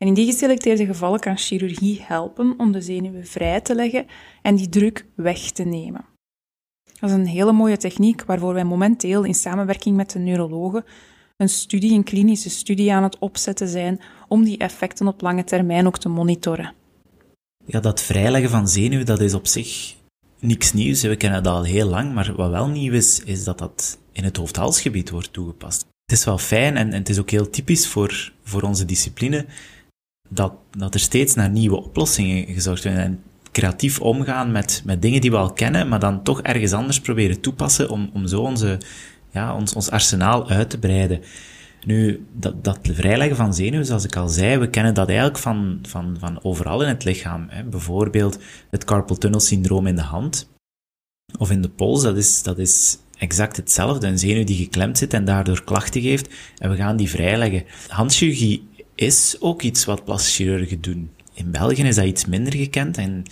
En 0.03 0.09
in 0.09 0.15
die 0.15 0.27
geselecteerde 0.27 0.87
gevallen 0.87 1.21
kan 1.21 1.39
chirurgie 1.39 2.01
helpen 2.03 2.55
om 2.59 2.73
de 2.73 2.81
zenuwen 2.81 3.27
vrij 3.27 3.61
te 3.61 3.75
leggen 3.75 4.07
en 4.43 4.57
die 4.57 4.69
druk 4.69 5.07
weg 5.15 5.51
te 5.51 5.63
nemen. 5.63 6.05
Dat 7.01 7.11
is 7.11 7.17
een 7.17 7.27
hele 7.27 7.53
mooie 7.53 7.77
techniek 7.77 8.25
waarvoor 8.25 8.55
wij 8.55 8.65
momenteel 8.65 9.25
in 9.25 9.35
samenwerking 9.35 9.97
met 9.97 10.11
de 10.11 10.19
neurologen 10.19 10.85
een 11.37 11.49
studie, 11.49 11.93
een 11.93 12.05
klinische 12.05 12.51
studie 12.51 12.93
aan 12.93 13.03
het 13.03 13.19
opzetten 13.19 13.69
zijn 13.69 14.01
om 14.29 14.45
die 14.45 14.59
effecten 14.59 15.07
op 15.07 15.21
lange 15.21 15.45
termijn 15.45 15.87
ook 15.87 15.99
te 15.99 16.09
monitoren 16.09 16.75
ja, 17.67 17.81
dat 17.81 18.03
vrijleggen 18.03 18.51
van 18.51 18.69
zenuwen, 18.69 19.07
dat 19.07 19.21
is 19.21 19.35
op 19.35 19.47
zich 19.47 19.95
niks 20.39 20.73
nieuws. 20.73 21.03
We 21.03 21.17
kennen 21.17 21.43
dat 21.43 21.53
al 21.53 21.65
heel 21.65 21.89
lang, 21.89 22.15
maar 22.15 22.33
wat 22.37 22.51
wel 22.51 22.69
nieuw 22.69 22.93
is, 22.93 23.21
is 23.25 23.45
dat 23.45 23.59
dat 23.59 23.99
in 24.13 24.25
het 24.25 24.37
hoofdhalsgebied 24.37 25.11
wordt 25.11 25.33
toegepast. 25.33 25.81
Het 25.81 26.19
is 26.19 26.25
wel 26.25 26.39
fijn 26.39 26.77
en, 26.77 26.93
en 26.93 26.99
het 26.99 27.09
is 27.09 27.19
ook 27.19 27.31
heel 27.31 27.51
typisch 27.51 27.87
voor, 27.87 28.33
voor 28.43 28.63
onze 28.63 28.85
discipline 28.85 29.47
dat, 30.35 30.53
dat 30.71 30.95
er 30.95 31.01
steeds 31.01 31.35
naar 31.35 31.51
nieuwe 31.51 31.83
oplossingen 31.83 32.47
gezorgd 32.47 32.85
wordt. 32.85 32.99
En 32.99 33.23
creatief 33.53 34.01
omgaan 34.01 34.53
met, 34.53 34.83
met 34.85 35.03
dingen 35.03 35.21
die 35.21 35.31
we 35.31 35.37
al 35.37 35.53
kennen, 35.53 35.89
maar 35.89 36.01
dan 36.01 36.23
toch 36.23 36.43
ergens 36.43 36.73
anders 36.73 37.01
proberen 37.01 37.41
toepassen 37.41 37.89
om, 37.91 38.11
om 38.13 38.27
zo 38.27 38.41
onze, 38.41 38.81
ja, 39.31 39.55
ons, 39.55 39.75
ons 39.75 39.91
arsenaal 39.91 40.49
uit 40.49 40.71
te 40.71 40.79
breiden. 40.79 41.21
Nu, 41.87 42.27
dat, 42.33 42.65
dat 42.65 42.79
vrijleggen 42.83 43.37
van 43.37 43.55
zenuwen, 43.55 43.87
zoals 43.87 44.05
ik 44.05 44.17
al 44.17 44.29
zei, 44.29 44.59
we 44.59 44.71
kennen 44.71 44.95
dat 44.95 45.09
eigenlijk 45.09 45.39
van, 45.39 45.79
van, 45.83 46.17
van 46.19 46.43
overal 46.43 46.83
in 46.83 46.89
het 46.89 47.05
lichaam. 47.05 47.47
Hè. 47.49 47.65
Bijvoorbeeld 47.65 48.39
het 48.71 48.85
carpal 48.85 49.17
tunnel 49.17 49.41
syndroom 49.41 49.87
in 49.87 49.97
de 49.97 50.03
hand 50.03 50.51
of 51.39 51.51
in 51.51 51.63
de 51.63 51.69
pols, 51.69 52.03
dat 52.03 52.17
is, 52.17 52.43
dat 52.43 52.59
is 52.59 52.99
exact 53.19 53.57
hetzelfde. 53.57 54.07
Een 54.07 54.19
zenuw 54.19 54.45
die 54.45 54.57
geklemd 54.57 54.99
zit 54.99 55.15
en 55.15 55.25
daardoor 55.25 55.65
klachten 55.65 56.01
geeft 56.01 56.35
en 56.59 56.71
we 56.71 56.77
gaan 56.77 56.97
die 56.97 57.11
vrijleggen. 57.11 57.65
Handchirurgie 57.89 58.69
is 58.95 59.37
ook 59.41 59.63
iets 59.63 59.85
wat 59.85 60.05
plastische 60.05 60.43
chirurgen 60.43 60.81
doen. 60.81 61.11
In 61.35 61.51
België 61.51 61.83
is 61.83 61.95
dat 61.95 62.05
iets 62.05 62.27
minder 62.27 62.55
gekend 62.55 62.97
en 62.97 63.25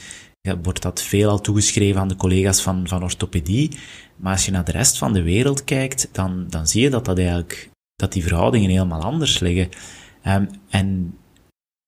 wordt 0.63 0.83
dat 0.83 1.03
veelal 1.03 1.41
toegeschreven 1.41 2.01
aan 2.01 2.09
de 2.09 2.17
collega's 2.17 2.63
van, 2.63 2.89
van 2.89 3.03
orthopedie. 3.03 3.71
Maar 4.17 4.33
als 4.33 4.45
je 4.45 4.51
naar 4.51 4.65
de 4.65 4.73
rest 4.73 4.99
van 4.99 5.13
de 5.13 5.23
wereld 5.23 5.65
kijkt, 5.65 6.09
dan, 6.13 6.47
dan 6.49 6.67
zie 6.67 6.83
je 6.83 6.91
dat 6.91 7.05
dat 7.05 7.19
eigenlijk 7.19 7.71
dat 7.95 8.13
die 8.13 8.23
verhoudingen 8.23 8.71
helemaal 8.71 9.03
anders 9.03 9.39
liggen. 9.39 9.69
Um, 10.27 10.49
en 10.69 11.19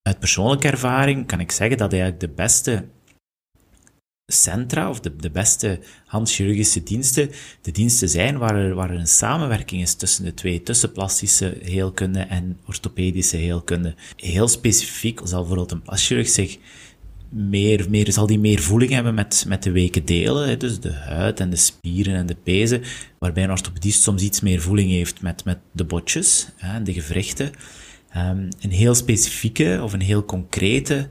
uit 0.02 0.18
persoonlijke 0.18 0.68
ervaring 0.68 1.26
kan 1.26 1.40
ik 1.40 1.50
zeggen 1.50 1.76
dat 1.76 1.92
eigenlijk 1.92 2.20
de 2.20 2.28
beste 2.28 2.84
centra 4.32 4.88
of 4.88 5.00
de, 5.00 5.16
de 5.16 5.30
beste 5.30 5.80
handchirurgische 6.06 6.82
diensten 6.82 7.30
de 7.62 7.70
diensten 7.70 8.08
zijn 8.08 8.38
waar 8.38 8.56
er, 8.56 8.74
waar 8.74 8.90
er 8.90 8.98
een 8.98 9.06
samenwerking 9.06 9.82
is 9.82 9.94
tussen 9.94 10.24
de 10.24 10.34
twee, 10.34 10.62
tussen 10.62 10.92
plastische 10.92 11.58
heelkunde 11.62 12.20
en 12.20 12.58
orthopedische 12.66 13.36
heelkunde. 13.36 13.94
Heel 14.16 14.48
specifiek 14.48 15.20
zal 15.24 15.38
bijvoorbeeld 15.38 15.70
een 15.70 15.82
plaschirurg 15.82 16.28
zich 16.28 16.58
meer, 17.28 17.90
meer, 17.90 18.12
zal 18.12 18.26
die 18.26 18.38
meer 18.38 18.60
voeling 18.60 18.90
hebben 18.90 19.14
met, 19.14 19.44
met 19.48 19.62
de 19.62 19.70
weken 19.70 20.04
delen, 20.04 20.58
dus 20.58 20.80
de 20.80 20.92
huid 20.92 21.40
en 21.40 21.50
de 21.50 21.56
spieren 21.56 22.14
en 22.14 22.26
de 22.26 22.36
pezen, 22.42 22.82
waarbij 23.18 23.44
een 23.44 23.50
orthopedist 23.50 24.02
soms 24.02 24.22
iets 24.22 24.40
meer 24.40 24.60
voeling 24.60 24.90
heeft 24.90 25.20
met, 25.20 25.44
met 25.44 25.58
de 25.72 25.84
botjes 25.84 26.48
en 26.56 26.84
de 26.84 26.92
gewrichten. 26.92 27.50
Um, 28.16 28.48
een 28.60 28.70
heel 28.70 28.94
specifieke 28.94 29.80
of 29.82 29.92
een 29.92 30.00
heel 30.00 30.24
concrete 30.24 31.10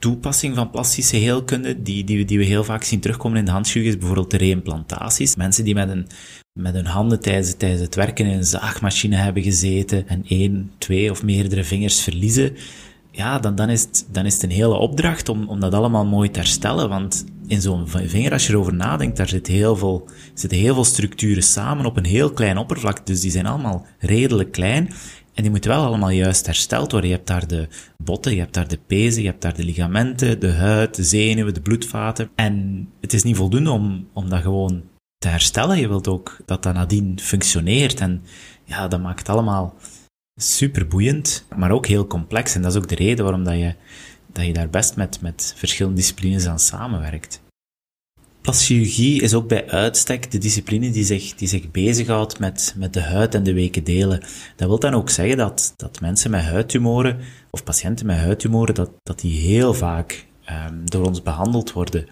toepassing 0.00 0.54
van 0.54 0.70
plastische 0.70 1.16
heelkunde, 1.16 1.82
die, 1.82 2.04
die, 2.04 2.24
die 2.24 2.38
we 2.38 2.44
heel 2.44 2.64
vaak 2.64 2.82
zien 2.82 3.00
terugkomen 3.00 3.38
in 3.38 3.44
de 3.44 3.50
handchirurgie, 3.50 3.92
is 3.92 3.98
bijvoorbeeld 3.98 4.30
de 4.30 4.36
reimplantaties. 4.36 5.36
Mensen 5.36 5.64
die 5.64 5.74
met, 5.74 5.88
een, 5.88 6.06
met 6.52 6.74
hun 6.74 6.86
handen 6.86 7.20
tijdens, 7.20 7.54
tijdens 7.54 7.80
het 7.80 7.94
werken 7.94 8.26
in 8.26 8.36
een 8.36 8.44
zaagmachine 8.44 9.16
hebben 9.16 9.42
gezeten 9.42 10.08
en 10.08 10.24
één, 10.28 10.70
twee 10.78 11.10
of 11.10 11.22
meerdere 11.22 11.64
vingers 11.64 12.00
verliezen, 12.00 12.56
ja, 13.10 13.38
dan, 13.38 13.54
dan, 13.54 13.68
is 13.68 13.80
het, 13.80 14.06
dan 14.10 14.26
is 14.26 14.34
het 14.34 14.42
een 14.42 14.50
hele 14.50 14.74
opdracht 14.74 15.28
om, 15.28 15.48
om 15.48 15.60
dat 15.60 15.74
allemaal 15.74 16.04
mooi 16.04 16.30
te 16.30 16.38
herstellen. 16.38 16.88
Want 16.88 17.24
in 17.46 17.60
zo'n 17.60 17.88
vinger, 17.88 18.32
als 18.32 18.46
je 18.46 18.52
erover 18.52 18.74
nadenkt, 18.74 19.16
daar 19.16 19.28
zit 19.28 19.46
heel 19.46 19.76
veel, 19.76 20.08
zitten 20.34 20.58
heel 20.58 20.74
veel 20.74 20.84
structuren 20.84 21.42
samen 21.42 21.86
op 21.86 21.96
een 21.96 22.04
heel 22.04 22.30
klein 22.30 22.58
oppervlak. 22.58 23.06
Dus 23.06 23.20
die 23.20 23.30
zijn 23.30 23.46
allemaal 23.46 23.86
redelijk 23.98 24.52
klein. 24.52 24.90
En 25.40 25.46
die 25.46 25.54
moeten 25.54 25.70
wel 25.70 25.84
allemaal 25.84 26.10
juist 26.10 26.46
hersteld 26.46 26.92
worden. 26.92 27.10
Je 27.10 27.16
hebt 27.16 27.28
daar 27.28 27.46
de 27.46 27.68
botten, 27.96 28.34
je 28.34 28.38
hebt 28.40 28.54
daar 28.54 28.68
de 28.68 28.78
pezen, 28.86 29.22
je 29.22 29.28
hebt 29.28 29.42
daar 29.42 29.54
de 29.54 29.64
ligamenten, 29.64 30.40
de 30.40 30.52
huid, 30.52 30.94
de 30.94 31.04
zenuwen, 31.04 31.54
de 31.54 31.60
bloedvaten. 31.60 32.30
En 32.34 32.88
het 33.00 33.12
is 33.12 33.22
niet 33.22 33.36
voldoende 33.36 33.70
om, 33.70 34.08
om 34.12 34.28
dat 34.28 34.42
gewoon 34.42 34.82
te 35.18 35.28
herstellen. 35.28 35.78
Je 35.78 35.88
wilt 35.88 36.08
ook 36.08 36.36
dat 36.46 36.62
dat 36.62 36.74
nadien 36.74 37.18
functioneert. 37.20 38.00
En 38.00 38.22
ja, 38.64 38.88
dat 38.88 39.00
maakt 39.00 39.18
het 39.18 39.28
allemaal 39.28 39.74
super 40.36 40.88
boeiend, 40.88 41.46
maar 41.56 41.70
ook 41.70 41.86
heel 41.86 42.06
complex. 42.06 42.54
En 42.54 42.62
dat 42.62 42.72
is 42.72 42.78
ook 42.78 42.88
de 42.88 42.94
reden 42.94 43.24
waarom 43.24 43.44
dat 43.44 43.54
je, 43.54 43.74
dat 44.32 44.46
je 44.46 44.52
daar 44.52 44.70
best 44.70 44.96
met, 44.96 45.20
met 45.20 45.54
verschillende 45.56 45.96
disciplines 45.96 46.46
aan 46.46 46.58
samenwerkt. 46.58 47.42
Plastische 48.40 49.22
is 49.22 49.34
ook 49.34 49.48
bij 49.48 49.68
uitstek 49.68 50.30
de 50.30 50.38
discipline 50.38 50.90
die 50.90 51.04
zich, 51.04 51.34
die 51.34 51.48
zich 51.48 51.70
bezighoudt 51.70 52.38
met, 52.38 52.74
met 52.76 52.92
de 52.92 53.00
huid 53.00 53.34
en 53.34 53.42
de 53.42 53.52
weken 53.52 53.84
delen. 53.84 54.20
Dat 54.56 54.68
wil 54.68 54.78
dan 54.78 54.94
ook 54.94 55.10
zeggen 55.10 55.36
dat, 55.36 55.72
dat 55.76 56.00
mensen 56.00 56.30
met 56.30 56.42
huidtumoren, 56.42 57.18
of 57.50 57.64
patiënten 57.64 58.06
met 58.06 58.16
huidtumoren, 58.16 58.74
dat, 58.74 58.90
dat 59.02 59.20
die 59.20 59.40
heel 59.40 59.74
vaak 59.74 60.26
um, 60.68 60.80
door 60.84 61.06
ons 61.06 61.22
behandeld 61.22 61.72
worden. 61.72 62.06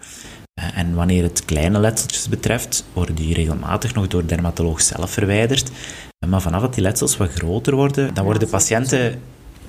Eh, 0.53 0.77
en 0.77 0.93
wanneer 0.93 1.23
het 1.23 1.45
kleine 1.45 1.79
letseltjes 1.79 2.29
betreft, 2.29 2.85
worden 2.93 3.15
die 3.15 3.33
regelmatig 3.33 3.93
nog 3.93 4.07
door 4.07 4.21
de 4.21 4.27
dermatoloog 4.27 4.81
zelf 4.81 5.11
verwijderd. 5.11 5.71
Maar 6.27 6.41
vanaf 6.41 6.61
dat 6.61 6.73
die 6.73 6.83
letsels 6.83 7.17
wat 7.17 7.29
groter 7.29 7.75
worden, 7.75 8.13
dan 8.13 8.23
worden 8.23 8.43
de 8.43 8.49
patiënten 8.49 9.21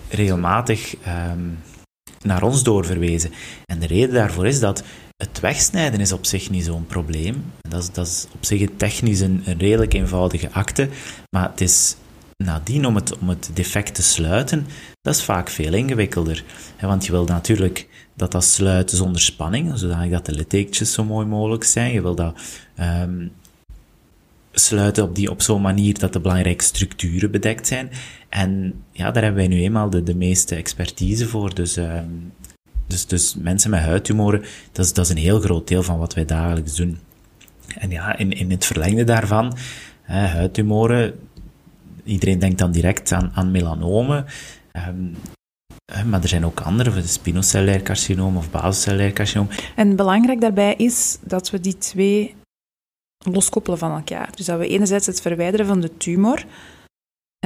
regelmatig 0.09 0.95
um, 0.95 1.59
naar 2.23 2.43
ons 2.43 2.63
doorverwezen. 2.63 3.31
En 3.67 3.79
de 3.79 3.87
reden 3.87 4.15
daarvoor 4.15 4.47
is 4.47 4.61
dat 4.61 4.83
het 5.21 5.41
wegsnijden 5.41 6.01
is 6.01 6.13
op 6.13 6.27
zich 6.27 6.51
niet 6.51 6.65
zo'n 6.65 6.87
probleem. 6.87 7.45
Dat 7.69 7.83
is, 7.83 7.91
dat 7.91 8.07
is 8.07 8.27
op 8.35 8.45
zich 8.45 8.69
technisch 8.77 9.21
een, 9.21 9.43
redelijk 9.59 9.93
eenvoudige 9.93 10.53
akte, 10.53 10.89
maar 11.31 11.51
het 11.51 11.61
is 11.61 11.97
nadien 12.37 12.87
om 12.87 12.95
het, 12.95 13.19
om 13.19 13.29
het 13.29 13.51
defect 13.55 13.95
te 13.95 14.03
sluiten, 14.03 14.67
dat 15.01 15.15
is 15.15 15.23
vaak 15.23 15.49
veel 15.49 15.73
ingewikkelder. 15.73 16.45
Want 16.81 17.07
je 17.07 17.13
wil 17.13 17.25
natuurlijk 17.25 17.89
dat 18.15 18.33
dat 18.33 18.45
sluit 18.45 18.91
zonder 18.91 19.21
spanning, 19.21 19.79
zodat 19.79 20.27
de 20.27 20.33
littekens 20.33 20.93
zo 20.93 21.05
mooi 21.05 21.27
mogelijk 21.27 21.65
zijn. 21.65 21.93
Je 21.93 22.03
wil 22.03 22.15
dat 22.15 22.35
um, 22.81 23.33
sluiten 24.53 25.05
op, 25.05 25.15
die, 25.15 25.31
op 25.31 25.43
zo'n 25.43 25.63
manier 25.63 25.99
dat 25.99 26.13
de 26.13 26.21
belangrijke 26.21 26.65
structuren 26.65 27.31
bedekt 27.31 27.67
zijn. 27.67 27.91
En 28.29 28.75
ja, 28.93 29.11
daar 29.11 29.23
hebben 29.23 29.41
wij 29.41 29.57
nu 29.57 29.63
eenmaal 29.63 29.91
de, 29.91 30.15
meeste 30.15 30.55
expertise 30.55 31.29
voor. 31.29 31.55
Dus, 31.55 31.77
um, 31.77 32.33
dus, 32.91 33.07
dus 33.07 33.35
mensen 33.35 33.71
met 33.71 33.81
huidtumoren, 33.81 34.45
dat 34.73 34.85
is, 34.85 34.93
dat 34.93 35.05
is 35.05 35.11
een 35.11 35.17
heel 35.17 35.41
groot 35.41 35.69
deel 35.69 35.83
van 35.83 35.99
wat 35.99 36.15
wij 36.15 36.25
dagelijks 36.25 36.77
doen. 36.77 36.99
En 37.79 37.91
ja, 37.91 38.19
in, 38.19 38.33
in 38.33 38.51
het 38.51 38.65
verlengde 38.65 39.05
daarvan, 39.05 39.57
hè, 40.03 40.27
huidtumoren, 40.27 41.29
iedereen 42.05 42.39
denkt 42.39 42.59
dan 42.59 42.73
direct 42.73 43.13
aan, 43.13 43.31
aan 43.35 43.51
melanomen. 43.51 44.27
Um, 44.89 45.17
maar 46.07 46.23
er 46.23 46.29
zijn 46.29 46.45
ook 46.45 46.61
andere, 46.61 47.03
spinocellair 47.07 47.83
carcinoom 47.83 48.37
of 48.37 48.51
basocellair 48.51 49.13
carcinoom. 49.13 49.49
En 49.77 49.97
belangrijk 49.97 50.41
daarbij 50.41 50.75
is 50.75 51.19
dat 51.23 51.51
we 51.51 51.61
die 51.61 51.79
twee 51.79 52.35
loskoppelen 53.19 53.79
van 53.79 53.91
elkaar. 53.91 54.29
Dus 54.35 54.47
dat 54.47 54.59
we 54.59 54.69
enerzijds 54.69 55.07
het 55.07 55.21
verwijderen 55.21 55.67
van 55.67 55.81
de 55.81 55.97
tumor 55.97 56.45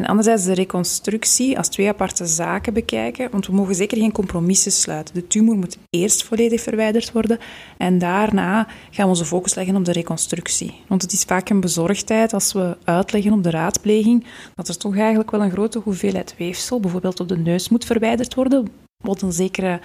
En 0.01 0.07
anderzijds 0.07 0.45
de 0.45 0.55
reconstructie 0.55 1.59
als 1.59 1.69
twee 1.69 1.89
aparte 1.89 2.27
zaken 2.27 2.73
bekijken, 2.73 3.31
want 3.31 3.47
we 3.47 3.53
mogen 3.53 3.75
zeker 3.75 3.99
geen 3.99 4.13
compromissen 4.13 4.73
sluiten. 4.73 5.15
De 5.15 5.27
tumor 5.27 5.57
moet 5.57 5.79
eerst 5.91 6.25
volledig 6.25 6.61
verwijderd 6.61 7.13
worden 7.13 7.39
en 7.79 7.99
daarna 7.99 8.67
gaan 8.91 9.05
we 9.05 9.11
onze 9.11 9.25
focus 9.25 9.55
leggen 9.55 9.77
op 9.77 9.85
de 9.85 9.93
reconstructie. 9.93 10.81
Want 10.89 11.03
het 11.03 11.13
is 11.13 11.23
vaak 11.23 11.49
een 11.49 11.61
bezorgdheid 11.61 12.33
als 12.33 12.53
we 12.53 12.77
uitleggen 12.85 13.33
op 13.33 13.43
de 13.43 13.51
raadpleging 13.51 14.25
dat 14.55 14.69
er 14.69 14.77
toch 14.77 14.97
eigenlijk 14.97 15.31
wel 15.31 15.43
een 15.43 15.51
grote 15.51 15.79
hoeveelheid 15.79 16.35
weefsel, 16.39 16.81
bijvoorbeeld 16.81 17.21
op 17.21 17.29
de 17.29 17.39
neus, 17.39 17.69
moet 17.69 17.85
verwijderd 17.85 18.35
worden, 18.35 18.69
wat 19.05 19.23
een 19.23 19.33
zekere 19.33 19.81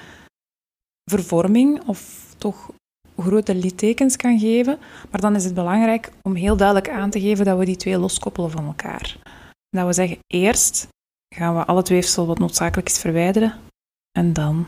vervorming 1.12 1.88
of 1.88 2.34
toch 2.38 2.70
grote 3.18 3.56
littekens 3.56 4.16
kan 4.16 4.40
geven. 4.40 4.78
Maar 5.12 5.22
dan 5.22 5.36
is 5.36 5.44
het 5.44 5.54
belangrijk 5.54 6.12
om 6.22 6.36
heel 6.36 6.58
duidelijk 6.58 6.90
aan 6.90 7.10
te 7.10 7.20
geven 7.20 7.46
dat 7.46 7.58
we 7.58 7.66
die 7.66 7.76
twee 7.76 7.98
loskoppelen 7.98 8.52
van 8.52 8.66
elkaar. 8.66 9.18
Dat 9.70 9.86
we 9.86 9.94
zeggen, 9.94 10.18
eerst 10.28 10.88
gaan 11.36 11.56
we 11.56 11.66
al 11.66 11.78
het 11.78 11.90
weefsel 11.90 12.26
wat 12.26 12.40
noodzakelijk 12.40 12.90
is 12.90 13.00
verwijderen 13.00 13.60
en 14.12 14.34
dan 14.34 14.68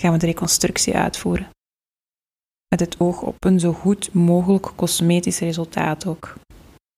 gaan 0.00 0.12
we 0.12 0.18
de 0.18 0.26
reconstructie 0.26 0.96
uitvoeren. 0.96 1.50
Met 2.68 2.80
het 2.80 3.00
oog 3.00 3.22
op 3.22 3.44
een 3.44 3.60
zo 3.60 3.72
goed 3.72 4.14
mogelijk 4.14 4.72
cosmetisch 4.76 5.38
resultaat 5.38 6.06
ook. 6.06 6.34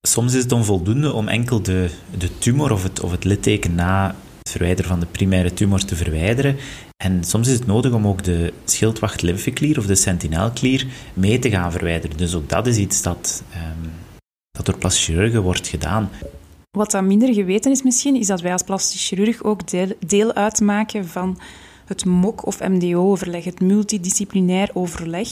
Soms 0.07 0.35
is 0.35 0.43
het 0.43 0.53
onvoldoende 0.53 1.13
om 1.13 1.29
enkel 1.29 1.63
de, 1.63 1.91
de 2.19 2.39
tumor 2.39 2.73
of 2.73 2.83
het, 2.83 3.01
of 3.01 3.11
het 3.11 3.25
litteken 3.25 3.75
na 3.75 4.15
het 4.39 4.51
verwijderen 4.51 4.91
van 4.91 5.01
de 5.01 5.07
primaire 5.07 5.55
tumor 5.55 5.85
te 5.85 5.97
verwijderen. 5.97 6.57
En 7.05 7.25
soms 7.25 7.49
is 7.49 7.55
het 7.55 7.67
nodig 7.67 7.93
om 7.93 8.07
ook 8.07 8.23
de 8.23 8.53
schildwacht-lymfeklier 8.65 9.79
of 9.79 9.87
de 9.87 9.95
sentinelklier 9.95 10.87
mee 11.15 11.39
te 11.39 11.51
gaan 11.51 11.73
verwijderen. 11.73 12.17
Dus 12.17 12.35
ook 12.35 12.49
dat 12.49 12.67
is 12.67 12.77
iets 12.77 13.03
dat, 13.03 13.43
um, 13.55 13.93
dat 14.51 14.67
door 14.67 14.79
plastische 14.79 15.13
chirurgen 15.13 15.43
wordt 15.43 15.69
gedaan. 15.69 16.11
Wat 16.79 16.91
dan 16.91 17.07
minder 17.07 17.35
geweten 17.35 17.71
is 17.71 17.83
misschien, 17.83 18.17
is 18.17 18.27
dat 18.27 18.41
wij 18.41 18.53
als 18.53 18.63
plastisch 18.63 19.09
chirurg 19.09 19.43
ook 19.43 19.69
deel, 19.69 19.89
deel 20.07 20.33
uitmaken 20.33 21.07
van 21.07 21.39
het 21.85 22.05
MOC 22.05 22.47
of 22.47 22.61
MDO-overleg, 22.61 23.45
het 23.45 23.61
multidisciplinair 23.61 24.71
overleg 24.73 25.29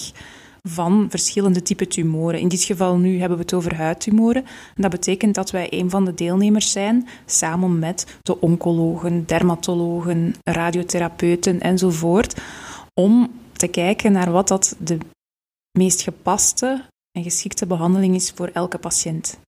van 0.63 1.07
verschillende 1.11 1.63
typen 1.63 1.89
tumoren. 1.89 2.41
In 2.41 2.49
dit 2.49 2.63
geval 2.63 2.97
nu 2.97 3.19
hebben 3.19 3.39
we 3.39 3.43
het 3.43 3.55
over 3.55 3.75
huidtumoren. 3.75 4.45
En 4.45 4.83
dat 4.83 4.91
betekent 4.91 5.35
dat 5.35 5.51
wij 5.51 5.67
een 5.71 5.91
van 5.91 6.05
de 6.05 6.15
deelnemers 6.15 6.73
zijn, 6.73 7.09
samen 7.27 7.79
met 7.79 8.19
de 8.23 8.41
oncologen, 8.41 9.27
dermatologen, 9.27 10.35
radiotherapeuten 10.45 11.61
enzovoort, 11.61 12.41
om 12.95 13.31
te 13.53 13.69
kijken 13.69 14.13
naar 14.13 14.31
wat 14.31 14.49
dat 14.49 14.77
de 14.79 14.99
meest 15.79 16.03
gepaste 16.03 16.85
en 17.13 17.23
geschikte 17.23 17.67
behandeling 17.67 18.15
is 18.15 18.31
voor 18.31 18.49
elke 18.53 18.79
patiënt. 18.79 19.39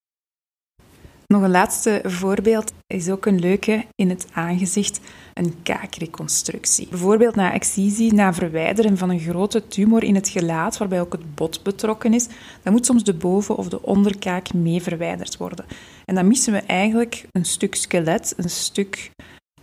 Nog 1.33 1.43
een 1.43 1.51
laatste 1.51 2.01
voorbeeld 2.05 2.73
is 2.87 3.11
ook 3.11 3.27
een 3.27 3.41
leuke 3.41 3.85
in 3.95 4.09
het 4.09 4.27
aangezicht, 4.33 5.01
een 5.35 5.63
kaakreconstructie. 5.63 6.89
Bijvoorbeeld 6.89 7.35
na 7.35 7.53
excisie, 7.53 8.15
na 8.15 8.35
verwijderen 8.35 8.99
van 8.99 9.11
een 9.11 9.21
grote 9.21 9.69
tumor 9.69 10.03
in 10.03 10.15
het 10.15 10.29
gelaat, 10.29 10.79
waarbij 10.79 11.01
ook 11.01 11.13
het 11.13 11.35
bot 11.35 11.63
betrokken 11.63 12.15
is, 12.15 12.29
dan 12.63 12.73
moet 12.73 12.87
soms 12.87 13.05
de 13.05 13.15
boven- 13.15 13.57
of 13.57 13.69
de 13.69 13.83
onderkaak 13.83 14.55
mee 14.55 14.83
verwijderd 14.83 15.37
worden. 15.37 15.65
En 16.05 16.15
dan 16.15 16.27
missen 16.27 16.53
we 16.53 16.59
eigenlijk 16.59 17.27
een 17.31 17.45
stuk 17.45 17.75
skelet, 17.75 18.35
een 18.37 18.51
stuk 18.51 19.11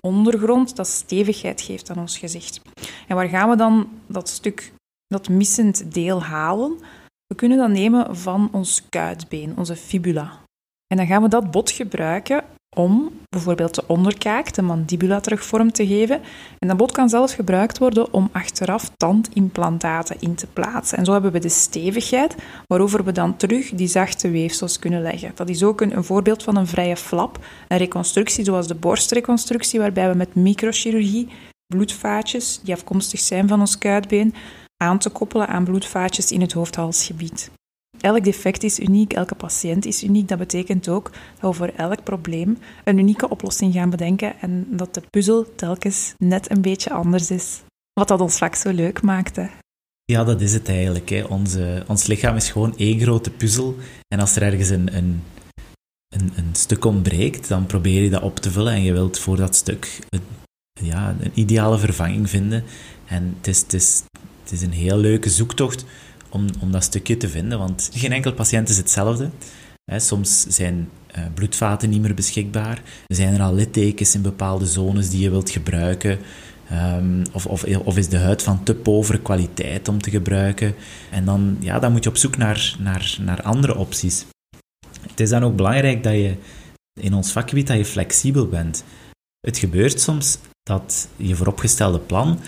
ondergrond 0.02 0.76
dat 0.76 0.88
stevigheid 0.88 1.62
geeft 1.62 1.90
aan 1.90 2.00
ons 2.00 2.18
gezicht. 2.18 2.62
En 3.08 3.16
waar 3.16 3.30
gaan 3.30 3.50
we 3.50 3.56
dan 3.56 3.90
dat 4.08 4.30
stuk, 4.30 4.72
dat 5.08 5.30
missend 5.30 5.94
deel 5.94 6.24
halen? 6.24 6.80
We 7.28 7.36
kunnen 7.36 7.58
dat 7.58 7.70
nemen 7.70 8.18
van 8.18 8.50
ons 8.52 8.84
kuitbeen, 8.90 9.58
onze 9.58 9.76
fibula. 9.76 10.48
En 10.92 10.98
dan 10.98 11.08
gaan 11.08 11.22
we 11.22 11.28
dat 11.28 11.52
bot 11.52 11.72
gebruiken 11.72 12.44
om 12.76 13.12
bijvoorbeeld 13.30 13.76
de 13.76 13.84
onderkaak, 13.88 14.54
de 14.54 14.62
mandibula, 14.62 15.20
terug 15.20 15.44
vorm 15.44 15.72
te 15.72 15.88
geven. 15.88 16.22
En 16.60 16.68
dat 16.68 16.78
bot 16.78 16.92
kan 16.92 17.10
zelfs 17.10 17.34
gebruikt 17.34 17.78
worden 17.78 18.14
om 18.14 18.30
achteraf 18.32 18.92
tandimplantaten 18.98 20.16
in 20.20 20.36
te 20.36 20.48
plaatsen. 20.48 20.98
En 20.98 21.06
zo 21.06 21.12
hebben 21.12 21.32
we 21.32 21.40
de 21.40 21.50
stevigheid 21.50 22.36
waarover 22.68 23.04
we 23.04 23.12
dan 23.12 23.38
terug 23.38 23.70
die 23.70 23.88
zachte 23.88 24.30
weefsels 24.30 24.80
kunnen 24.80 25.02
leggen. 25.02 25.32
Dat 25.36 25.50
is 25.50 25.64
ook 25.64 25.82
een, 25.82 25.98
een 25.98 26.04
voorbeeld 26.04 26.44
van 26.44 26.56
een 26.56 26.68
vrije 26.68 26.98
flap, 26.98 27.46
een 27.68 27.78
reconstructie 27.78 28.44
zoals 28.44 28.68
de 28.68 28.76
borstreconstructie, 28.76 29.80
waarbij 29.80 30.10
we 30.10 30.18
met 30.18 30.36
microchirurgie 30.36 31.28
bloedvaatjes, 31.68 32.60
die 32.64 32.74
afkomstig 32.74 33.20
zijn 33.20 33.48
van 33.48 33.60
ons 33.60 33.78
kuitbeen, 33.78 34.34
aan 34.78 35.00
te 35.00 35.10
koppelen 35.10 35.48
aan 35.48 35.64
bloedvaatjes 35.64 36.32
in 36.32 36.42
het 36.42 36.52
hoofdhalsgebied. 36.52 37.52
Elk 38.02 38.24
defect 38.24 38.64
is 38.64 38.80
uniek, 38.80 39.14
elke 39.14 39.36
patiënt 39.36 39.86
is 39.86 40.04
uniek. 40.04 40.28
Dat 40.28 40.38
betekent 40.38 40.90
ook 40.90 41.12
dat 41.40 41.52
we 41.52 41.58
voor 41.58 41.72
elk 41.76 42.04
probleem 42.04 42.58
een 42.84 42.98
unieke 42.98 43.30
oplossing 43.30 43.74
gaan 43.74 43.90
bedenken 43.90 44.40
en 44.40 44.68
dat 44.70 44.94
de 44.94 45.02
puzzel 45.10 45.56
telkens 45.56 46.14
net 46.18 46.52
een 46.52 46.62
beetje 46.62 46.92
anders 46.92 47.32
is. 47.32 47.62
Wat 47.94 48.08
dat 48.08 48.22
ons 48.22 48.38
vak 48.38 48.56
zo 48.56 48.72
leuk 48.72 49.02
maakte. 49.02 49.50
Ja, 50.06 50.24
dat 50.24 50.42
is 50.42 50.54
het 50.54 50.68
eigenlijk. 50.68 51.10
Hè. 51.10 51.24
Onze, 51.24 51.84
ons 51.88 52.08
lichaam 52.08 52.36
is 52.36 52.50
gewoon 52.50 52.78
één 52.78 53.00
grote 53.00 53.30
puzzel. 53.30 53.76
En 54.08 54.20
als 54.20 54.36
er 54.36 54.44
ergens 54.44 54.70
een, 54.70 54.96
een, 54.96 55.24
een, 56.08 56.32
een, 56.36 56.50
stuk 56.52 56.86
ontbreekt, 56.86 57.48
dan 57.48 57.66
probeer 57.66 58.02
je 58.02 58.10
dat 58.10 58.22
op 58.22 58.40
te 58.40 58.52
vullen. 58.52 58.74
En 58.74 58.84
je 58.84 58.92
wilt 58.92 59.20
voor 59.20 59.38
dat 59.38 59.56
stuk 59.56 60.00
een, 60.10 60.22
ja, 60.82 61.16
een 61.20 61.32
ideale 61.34 61.78
vervanging 61.78 62.30
vinden. 62.30 62.64
En 63.06 63.36
het 63.38 63.48
is, 63.48 63.60
het, 63.60 63.74
is, 63.74 64.04
het 64.44 64.52
is 64.52 64.62
een 64.62 64.72
heel 64.72 64.98
leuke 64.98 65.30
zoektocht 65.30 65.86
om, 66.30 66.46
om 66.60 66.72
dat 66.72 66.84
stukje 66.84 67.18
te 67.18 67.30
vinden. 67.30 67.58
Want 67.58 67.90
geen 67.94 68.12
enkel 68.12 68.34
patiënt 68.34 68.70
is 68.70 68.78
hetzelfde. 68.78 69.30
soms 69.96 70.46
zijn 70.48 70.90
uh, 71.18 71.24
bloedvaten 71.34 71.90
niet 71.90 72.02
meer 72.02 72.14
beschikbaar. 72.14 72.82
Zijn 73.08 73.34
er 73.34 73.42
al 73.42 73.54
littekens 73.54 74.16
in 74.16 74.22
bepaalde 74.22 74.66
zones 74.66 75.10
die 75.10 75.22
je 75.22 75.30
wilt 75.30 75.50
gebruiken. 75.50 76.20
Um, 76.72 77.24
of, 77.32 77.46
of, 77.46 77.64
of, 77.64 77.98
is 77.98 78.10
de 78.10 78.18
huid 78.18 78.44
van 78.44 78.64
te 78.64 78.76
povere 78.76 79.20
kwaliteit 79.20 79.88
om 79.88 80.02
te 80.02 80.10
gebruiken. 80.10 80.76
En 81.12 81.26
dan, 81.26 81.58
ja, 81.60 81.80
dan 81.80 81.92
moet 81.92 82.04
je 82.04 82.10
op 82.10 82.18
zoek 82.18 82.38
naar, 82.38 82.76
naar, 82.80 83.18
naar 83.22 83.42
andere 83.42 83.76
opties. 83.76 84.26
Het 85.10 85.20
is 85.20 85.30
dan 85.30 85.44
ook 85.44 85.56
belangrijk 85.56 86.04
dat 86.04 86.14
je 86.14 86.36
in 87.02 87.14
ons 87.14 87.32
vakgebied 87.32 87.68
dat 87.68 87.78
je 87.78 87.86
flexibel 87.86 88.48
bent. 88.48 88.84
Het 89.40 89.58
gebeurt 89.58 90.02
soms 90.02 90.38
dat 90.64 91.08
je 91.16 91.36
vooropgestelde 91.36 92.00
plan 92.00 92.40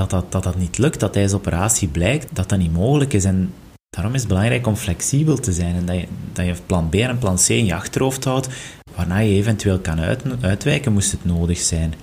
dat 0.00 0.10
dat, 0.10 0.32
dat 0.32 0.42
dat 0.42 0.56
niet 0.56 0.78
lukt, 0.78 1.00
dat 1.00 1.12
tijdens 1.12 1.34
operatie 1.34 1.88
blijkt 1.88 2.28
dat 2.32 2.48
dat 2.48 2.58
niet 2.58 2.72
mogelijk 2.72 3.12
is. 3.12 3.24
En 3.24 3.52
daarom 3.90 4.14
is 4.14 4.20
het 4.20 4.28
belangrijk 4.28 4.66
om 4.66 4.76
flexibel 4.76 5.36
te 5.36 5.52
zijn 5.52 5.74
en 5.74 5.86
dat 5.86 5.96
je, 5.96 6.06
dat 6.32 6.46
je 6.46 6.54
plan 6.66 6.88
B 6.88 6.94
en 6.94 7.18
plan 7.18 7.36
C 7.36 7.48
in 7.48 7.64
je 7.64 7.74
achterhoofd 7.74 8.24
houdt, 8.24 8.48
waarna 8.94 9.18
je 9.18 9.34
eventueel 9.34 9.78
kan 9.78 10.00
uit, 10.00 10.22
uitwijken 10.40 10.92
moest 10.92 11.10
het 11.10 11.24
nodig 11.24 11.58
zijn. 11.58 11.94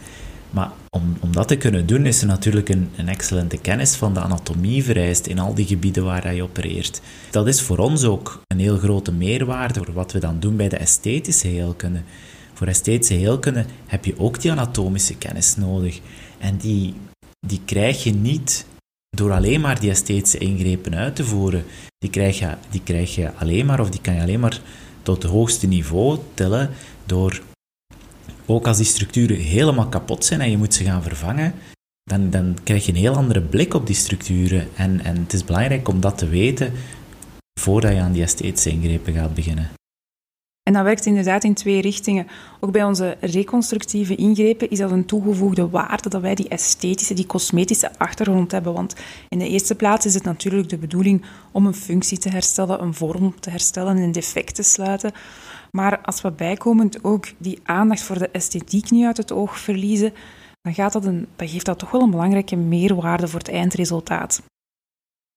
Maar 0.49 0.71
om, 0.89 1.17
om 1.19 1.31
dat 1.31 1.47
te 1.47 1.55
kunnen 1.55 1.85
doen, 1.85 2.05
is 2.05 2.21
er 2.21 2.27
natuurlijk 2.27 2.69
een, 2.69 2.89
een 2.95 3.07
excellente 3.07 3.57
kennis 3.57 3.95
van 3.95 4.13
de 4.13 4.19
anatomie 4.19 4.83
vereist 4.83 5.27
in 5.27 5.39
al 5.39 5.53
die 5.53 5.65
gebieden 5.65 6.03
waar 6.03 6.33
je 6.33 6.43
opereert. 6.43 7.01
Dat 7.31 7.47
is 7.47 7.61
voor 7.61 7.77
ons 7.77 8.03
ook 8.03 8.41
een 8.47 8.59
heel 8.59 8.77
grote 8.77 9.11
meerwaarde 9.11 9.83
voor 9.83 9.93
wat 9.93 10.11
we 10.11 10.19
dan 10.19 10.39
doen 10.39 10.55
bij 10.55 10.69
de 10.69 10.77
esthetische 10.77 11.47
heelkunde. 11.47 12.01
Voor 12.53 12.67
esthetische 12.67 13.13
heelkunde 13.13 13.65
heb 13.87 14.05
je 14.05 14.19
ook 14.19 14.41
die 14.41 14.51
anatomische 14.51 15.15
kennis 15.15 15.55
nodig. 15.55 15.99
En 16.39 16.57
die 16.57 16.93
die 17.39 17.61
krijg 17.65 18.03
je 18.03 18.13
niet 18.13 18.65
door 19.09 19.31
alleen 19.31 19.61
maar 19.61 19.79
die 19.79 19.89
esthetische 19.89 20.37
ingrepen 20.37 20.95
uit 20.95 21.15
te 21.15 21.25
voeren. 21.25 21.65
Die 21.97 22.09
krijg, 22.09 22.39
je, 22.39 22.55
die 22.69 22.81
krijg 22.83 23.15
je 23.15 23.33
alleen 23.33 23.65
maar, 23.65 23.79
of 23.79 23.89
die 23.89 24.01
kan 24.01 24.13
je 24.13 24.21
alleen 24.21 24.39
maar 24.39 24.61
tot 25.01 25.23
het 25.23 25.31
hoogste 25.31 25.67
niveau 25.67 26.19
tillen 26.33 26.69
door, 27.05 27.41
ook 28.45 28.67
als 28.67 28.77
die 28.77 28.85
structuren 28.85 29.37
helemaal 29.37 29.87
kapot 29.87 30.25
zijn 30.25 30.41
en 30.41 30.49
je 30.49 30.57
moet 30.57 30.73
ze 30.73 30.83
gaan 30.83 31.03
vervangen, 31.03 31.53
dan, 32.03 32.29
dan 32.29 32.57
krijg 32.63 32.85
je 32.85 32.91
een 32.91 32.97
heel 32.97 33.15
andere 33.15 33.41
blik 33.41 33.73
op 33.73 33.87
die 33.87 33.95
structuren. 33.95 34.67
En, 34.75 35.03
en 35.03 35.17
het 35.17 35.33
is 35.33 35.43
belangrijk 35.43 35.87
om 35.87 35.99
dat 35.99 36.17
te 36.17 36.29
weten 36.29 36.73
voordat 37.59 37.91
je 37.91 37.99
aan 37.99 38.11
die 38.11 38.23
esthetische 38.23 38.69
ingrepen 38.69 39.13
gaat 39.13 39.33
beginnen. 39.33 39.76
En 40.67 40.73
dat 40.73 40.83
werkt 40.83 41.05
inderdaad 41.05 41.43
in 41.43 41.53
twee 41.53 41.81
richtingen. 41.81 42.27
Ook 42.59 42.71
bij 42.71 42.83
onze 42.83 43.17
reconstructieve 43.19 44.15
ingrepen 44.15 44.69
is 44.69 44.77
dat 44.77 44.91
een 44.91 45.05
toegevoegde 45.05 45.69
waarde 45.69 46.09
dat 46.09 46.21
wij 46.21 46.35
die 46.35 46.47
esthetische, 46.47 47.13
die 47.13 47.25
cosmetische 47.25 47.91
achtergrond 47.97 48.51
hebben. 48.51 48.73
Want 48.73 48.95
in 49.29 49.39
de 49.39 49.47
eerste 49.47 49.75
plaats 49.75 50.05
is 50.05 50.13
het 50.13 50.23
natuurlijk 50.23 50.69
de 50.69 50.77
bedoeling 50.77 51.25
om 51.51 51.65
een 51.65 51.73
functie 51.73 52.17
te 52.17 52.29
herstellen, 52.29 52.81
een 52.81 52.93
vorm 52.93 53.39
te 53.39 53.49
herstellen, 53.49 53.97
een 53.97 54.11
defect 54.11 54.55
te 54.55 54.63
sluiten. 54.63 55.11
Maar 55.71 55.99
als 56.01 56.21
we 56.21 56.31
bijkomend 56.31 57.03
ook 57.03 57.27
die 57.37 57.59
aandacht 57.63 58.01
voor 58.01 58.19
de 58.19 58.29
esthetiek 58.29 58.91
niet 58.91 59.05
uit 59.05 59.17
het 59.17 59.31
oog 59.31 59.59
verliezen, 59.59 60.13
dan, 60.61 60.73
gaat 60.73 60.93
dat 60.93 61.05
een, 61.05 61.27
dan 61.35 61.47
geeft 61.47 61.65
dat 61.65 61.79
toch 61.79 61.91
wel 61.91 62.01
een 62.01 62.11
belangrijke 62.11 62.55
meerwaarde 62.55 63.27
voor 63.27 63.39
het 63.39 63.49
eindresultaat. 63.49 64.41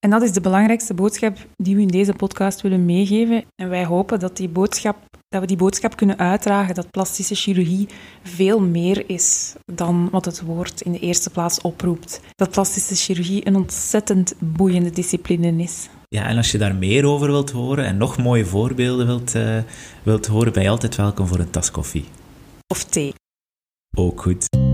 En 0.01 0.11
dat 0.11 0.23
is 0.23 0.33
de 0.33 0.41
belangrijkste 0.41 0.95
boodschap 0.95 1.37
die 1.57 1.77
we 1.77 1.81
in 1.81 1.89
deze 1.89 2.13
podcast 2.13 2.61
willen 2.61 2.85
meegeven. 2.85 3.45
En 3.55 3.69
wij 3.69 3.85
hopen 3.85 4.21
dat, 4.21 4.37
die 4.37 4.49
boodschap, 4.49 4.97
dat 5.31 5.41
we 5.41 5.47
die 5.47 5.57
boodschap 5.57 5.97
kunnen 5.97 6.19
uitdragen 6.19 6.75
dat 6.75 6.91
plastische 6.91 7.35
chirurgie 7.35 7.89
veel 8.23 8.61
meer 8.61 9.09
is 9.09 9.55
dan 9.67 10.09
wat 10.11 10.25
het 10.25 10.41
woord 10.41 10.81
in 10.81 10.93
de 10.93 10.99
eerste 10.99 11.31
plaats 11.31 11.61
oproept. 11.61 12.21
Dat 12.37 12.51
plastische 12.51 12.95
chirurgie 12.95 13.47
een 13.47 13.57
ontzettend 13.57 14.35
boeiende 14.39 14.91
discipline 14.91 15.63
is. 15.63 15.89
Ja, 16.09 16.27
en 16.27 16.37
als 16.37 16.51
je 16.51 16.59
daar 16.59 16.75
meer 16.75 17.05
over 17.05 17.27
wilt 17.27 17.51
horen 17.51 17.85
en 17.85 17.97
nog 17.97 18.19
mooie 18.19 18.47
voorbeelden 18.47 19.07
wilt, 19.07 19.35
uh, 19.35 19.59
wilt 20.03 20.27
horen, 20.27 20.53
ben 20.53 20.63
je 20.63 20.69
altijd 20.69 20.97
welkom 20.97 21.27
voor 21.27 21.39
een 21.39 21.51
tas 21.51 21.71
koffie. 21.71 22.05
of 22.67 22.85
thee. 22.85 23.15
Ook 23.97 24.23
goed. 24.23 24.70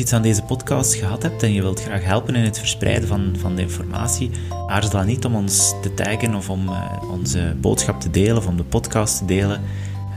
Iets 0.00 0.12
aan 0.12 0.22
deze 0.22 0.42
podcast 0.42 0.94
gehad 0.94 1.22
hebt 1.22 1.42
en 1.42 1.52
je 1.52 1.62
wilt 1.62 1.82
graag 1.82 2.04
helpen 2.04 2.34
in 2.34 2.44
het 2.44 2.58
verspreiden 2.58 3.08
van, 3.08 3.34
van 3.38 3.54
de 3.54 3.62
informatie, 3.62 4.30
aarzel 4.66 4.90
dan 4.90 5.06
niet 5.06 5.24
om 5.24 5.34
ons 5.34 5.74
te 5.82 5.94
taggen 5.94 6.34
of 6.34 6.50
om 6.50 6.68
uh, 6.68 6.92
onze 7.10 7.56
boodschap 7.60 8.00
te 8.00 8.10
delen 8.10 8.36
of 8.36 8.46
om 8.46 8.56
de 8.56 8.64
podcast 8.64 9.18
te 9.18 9.24
delen. 9.24 9.60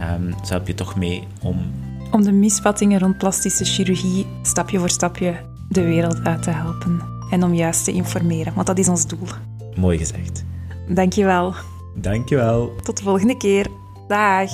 Um, 0.02 0.34
zo 0.46 0.54
help 0.54 0.68
je 0.68 0.74
toch 0.74 0.96
mee 0.96 1.28
om... 1.42 1.72
Om 2.12 2.24
de 2.24 2.32
misvattingen 2.32 3.00
rond 3.00 3.18
plastische 3.18 3.66
chirurgie 3.66 4.26
stapje 4.42 4.80
voor 4.80 4.90
stapje 4.90 5.36
de 5.70 5.82
wereld 5.82 6.24
uit 6.24 6.44
te 6.44 6.52
helpen. 6.52 7.02
En 7.30 7.44
om 7.44 7.54
juist 7.54 7.84
te 7.84 7.92
informeren, 7.92 8.54
want 8.54 8.68
dat 8.68 8.78
is 8.78 8.88
ons 8.88 9.08
doel. 9.08 9.28
Mooi 9.76 9.98
gezegd. 9.98 10.44
Dankjewel. 10.88 11.54
Dankjewel. 11.96 12.72
Tot 12.84 12.98
de 12.98 13.04
volgende 13.04 13.38
keer. 13.38 13.68
Dag. 14.08 14.52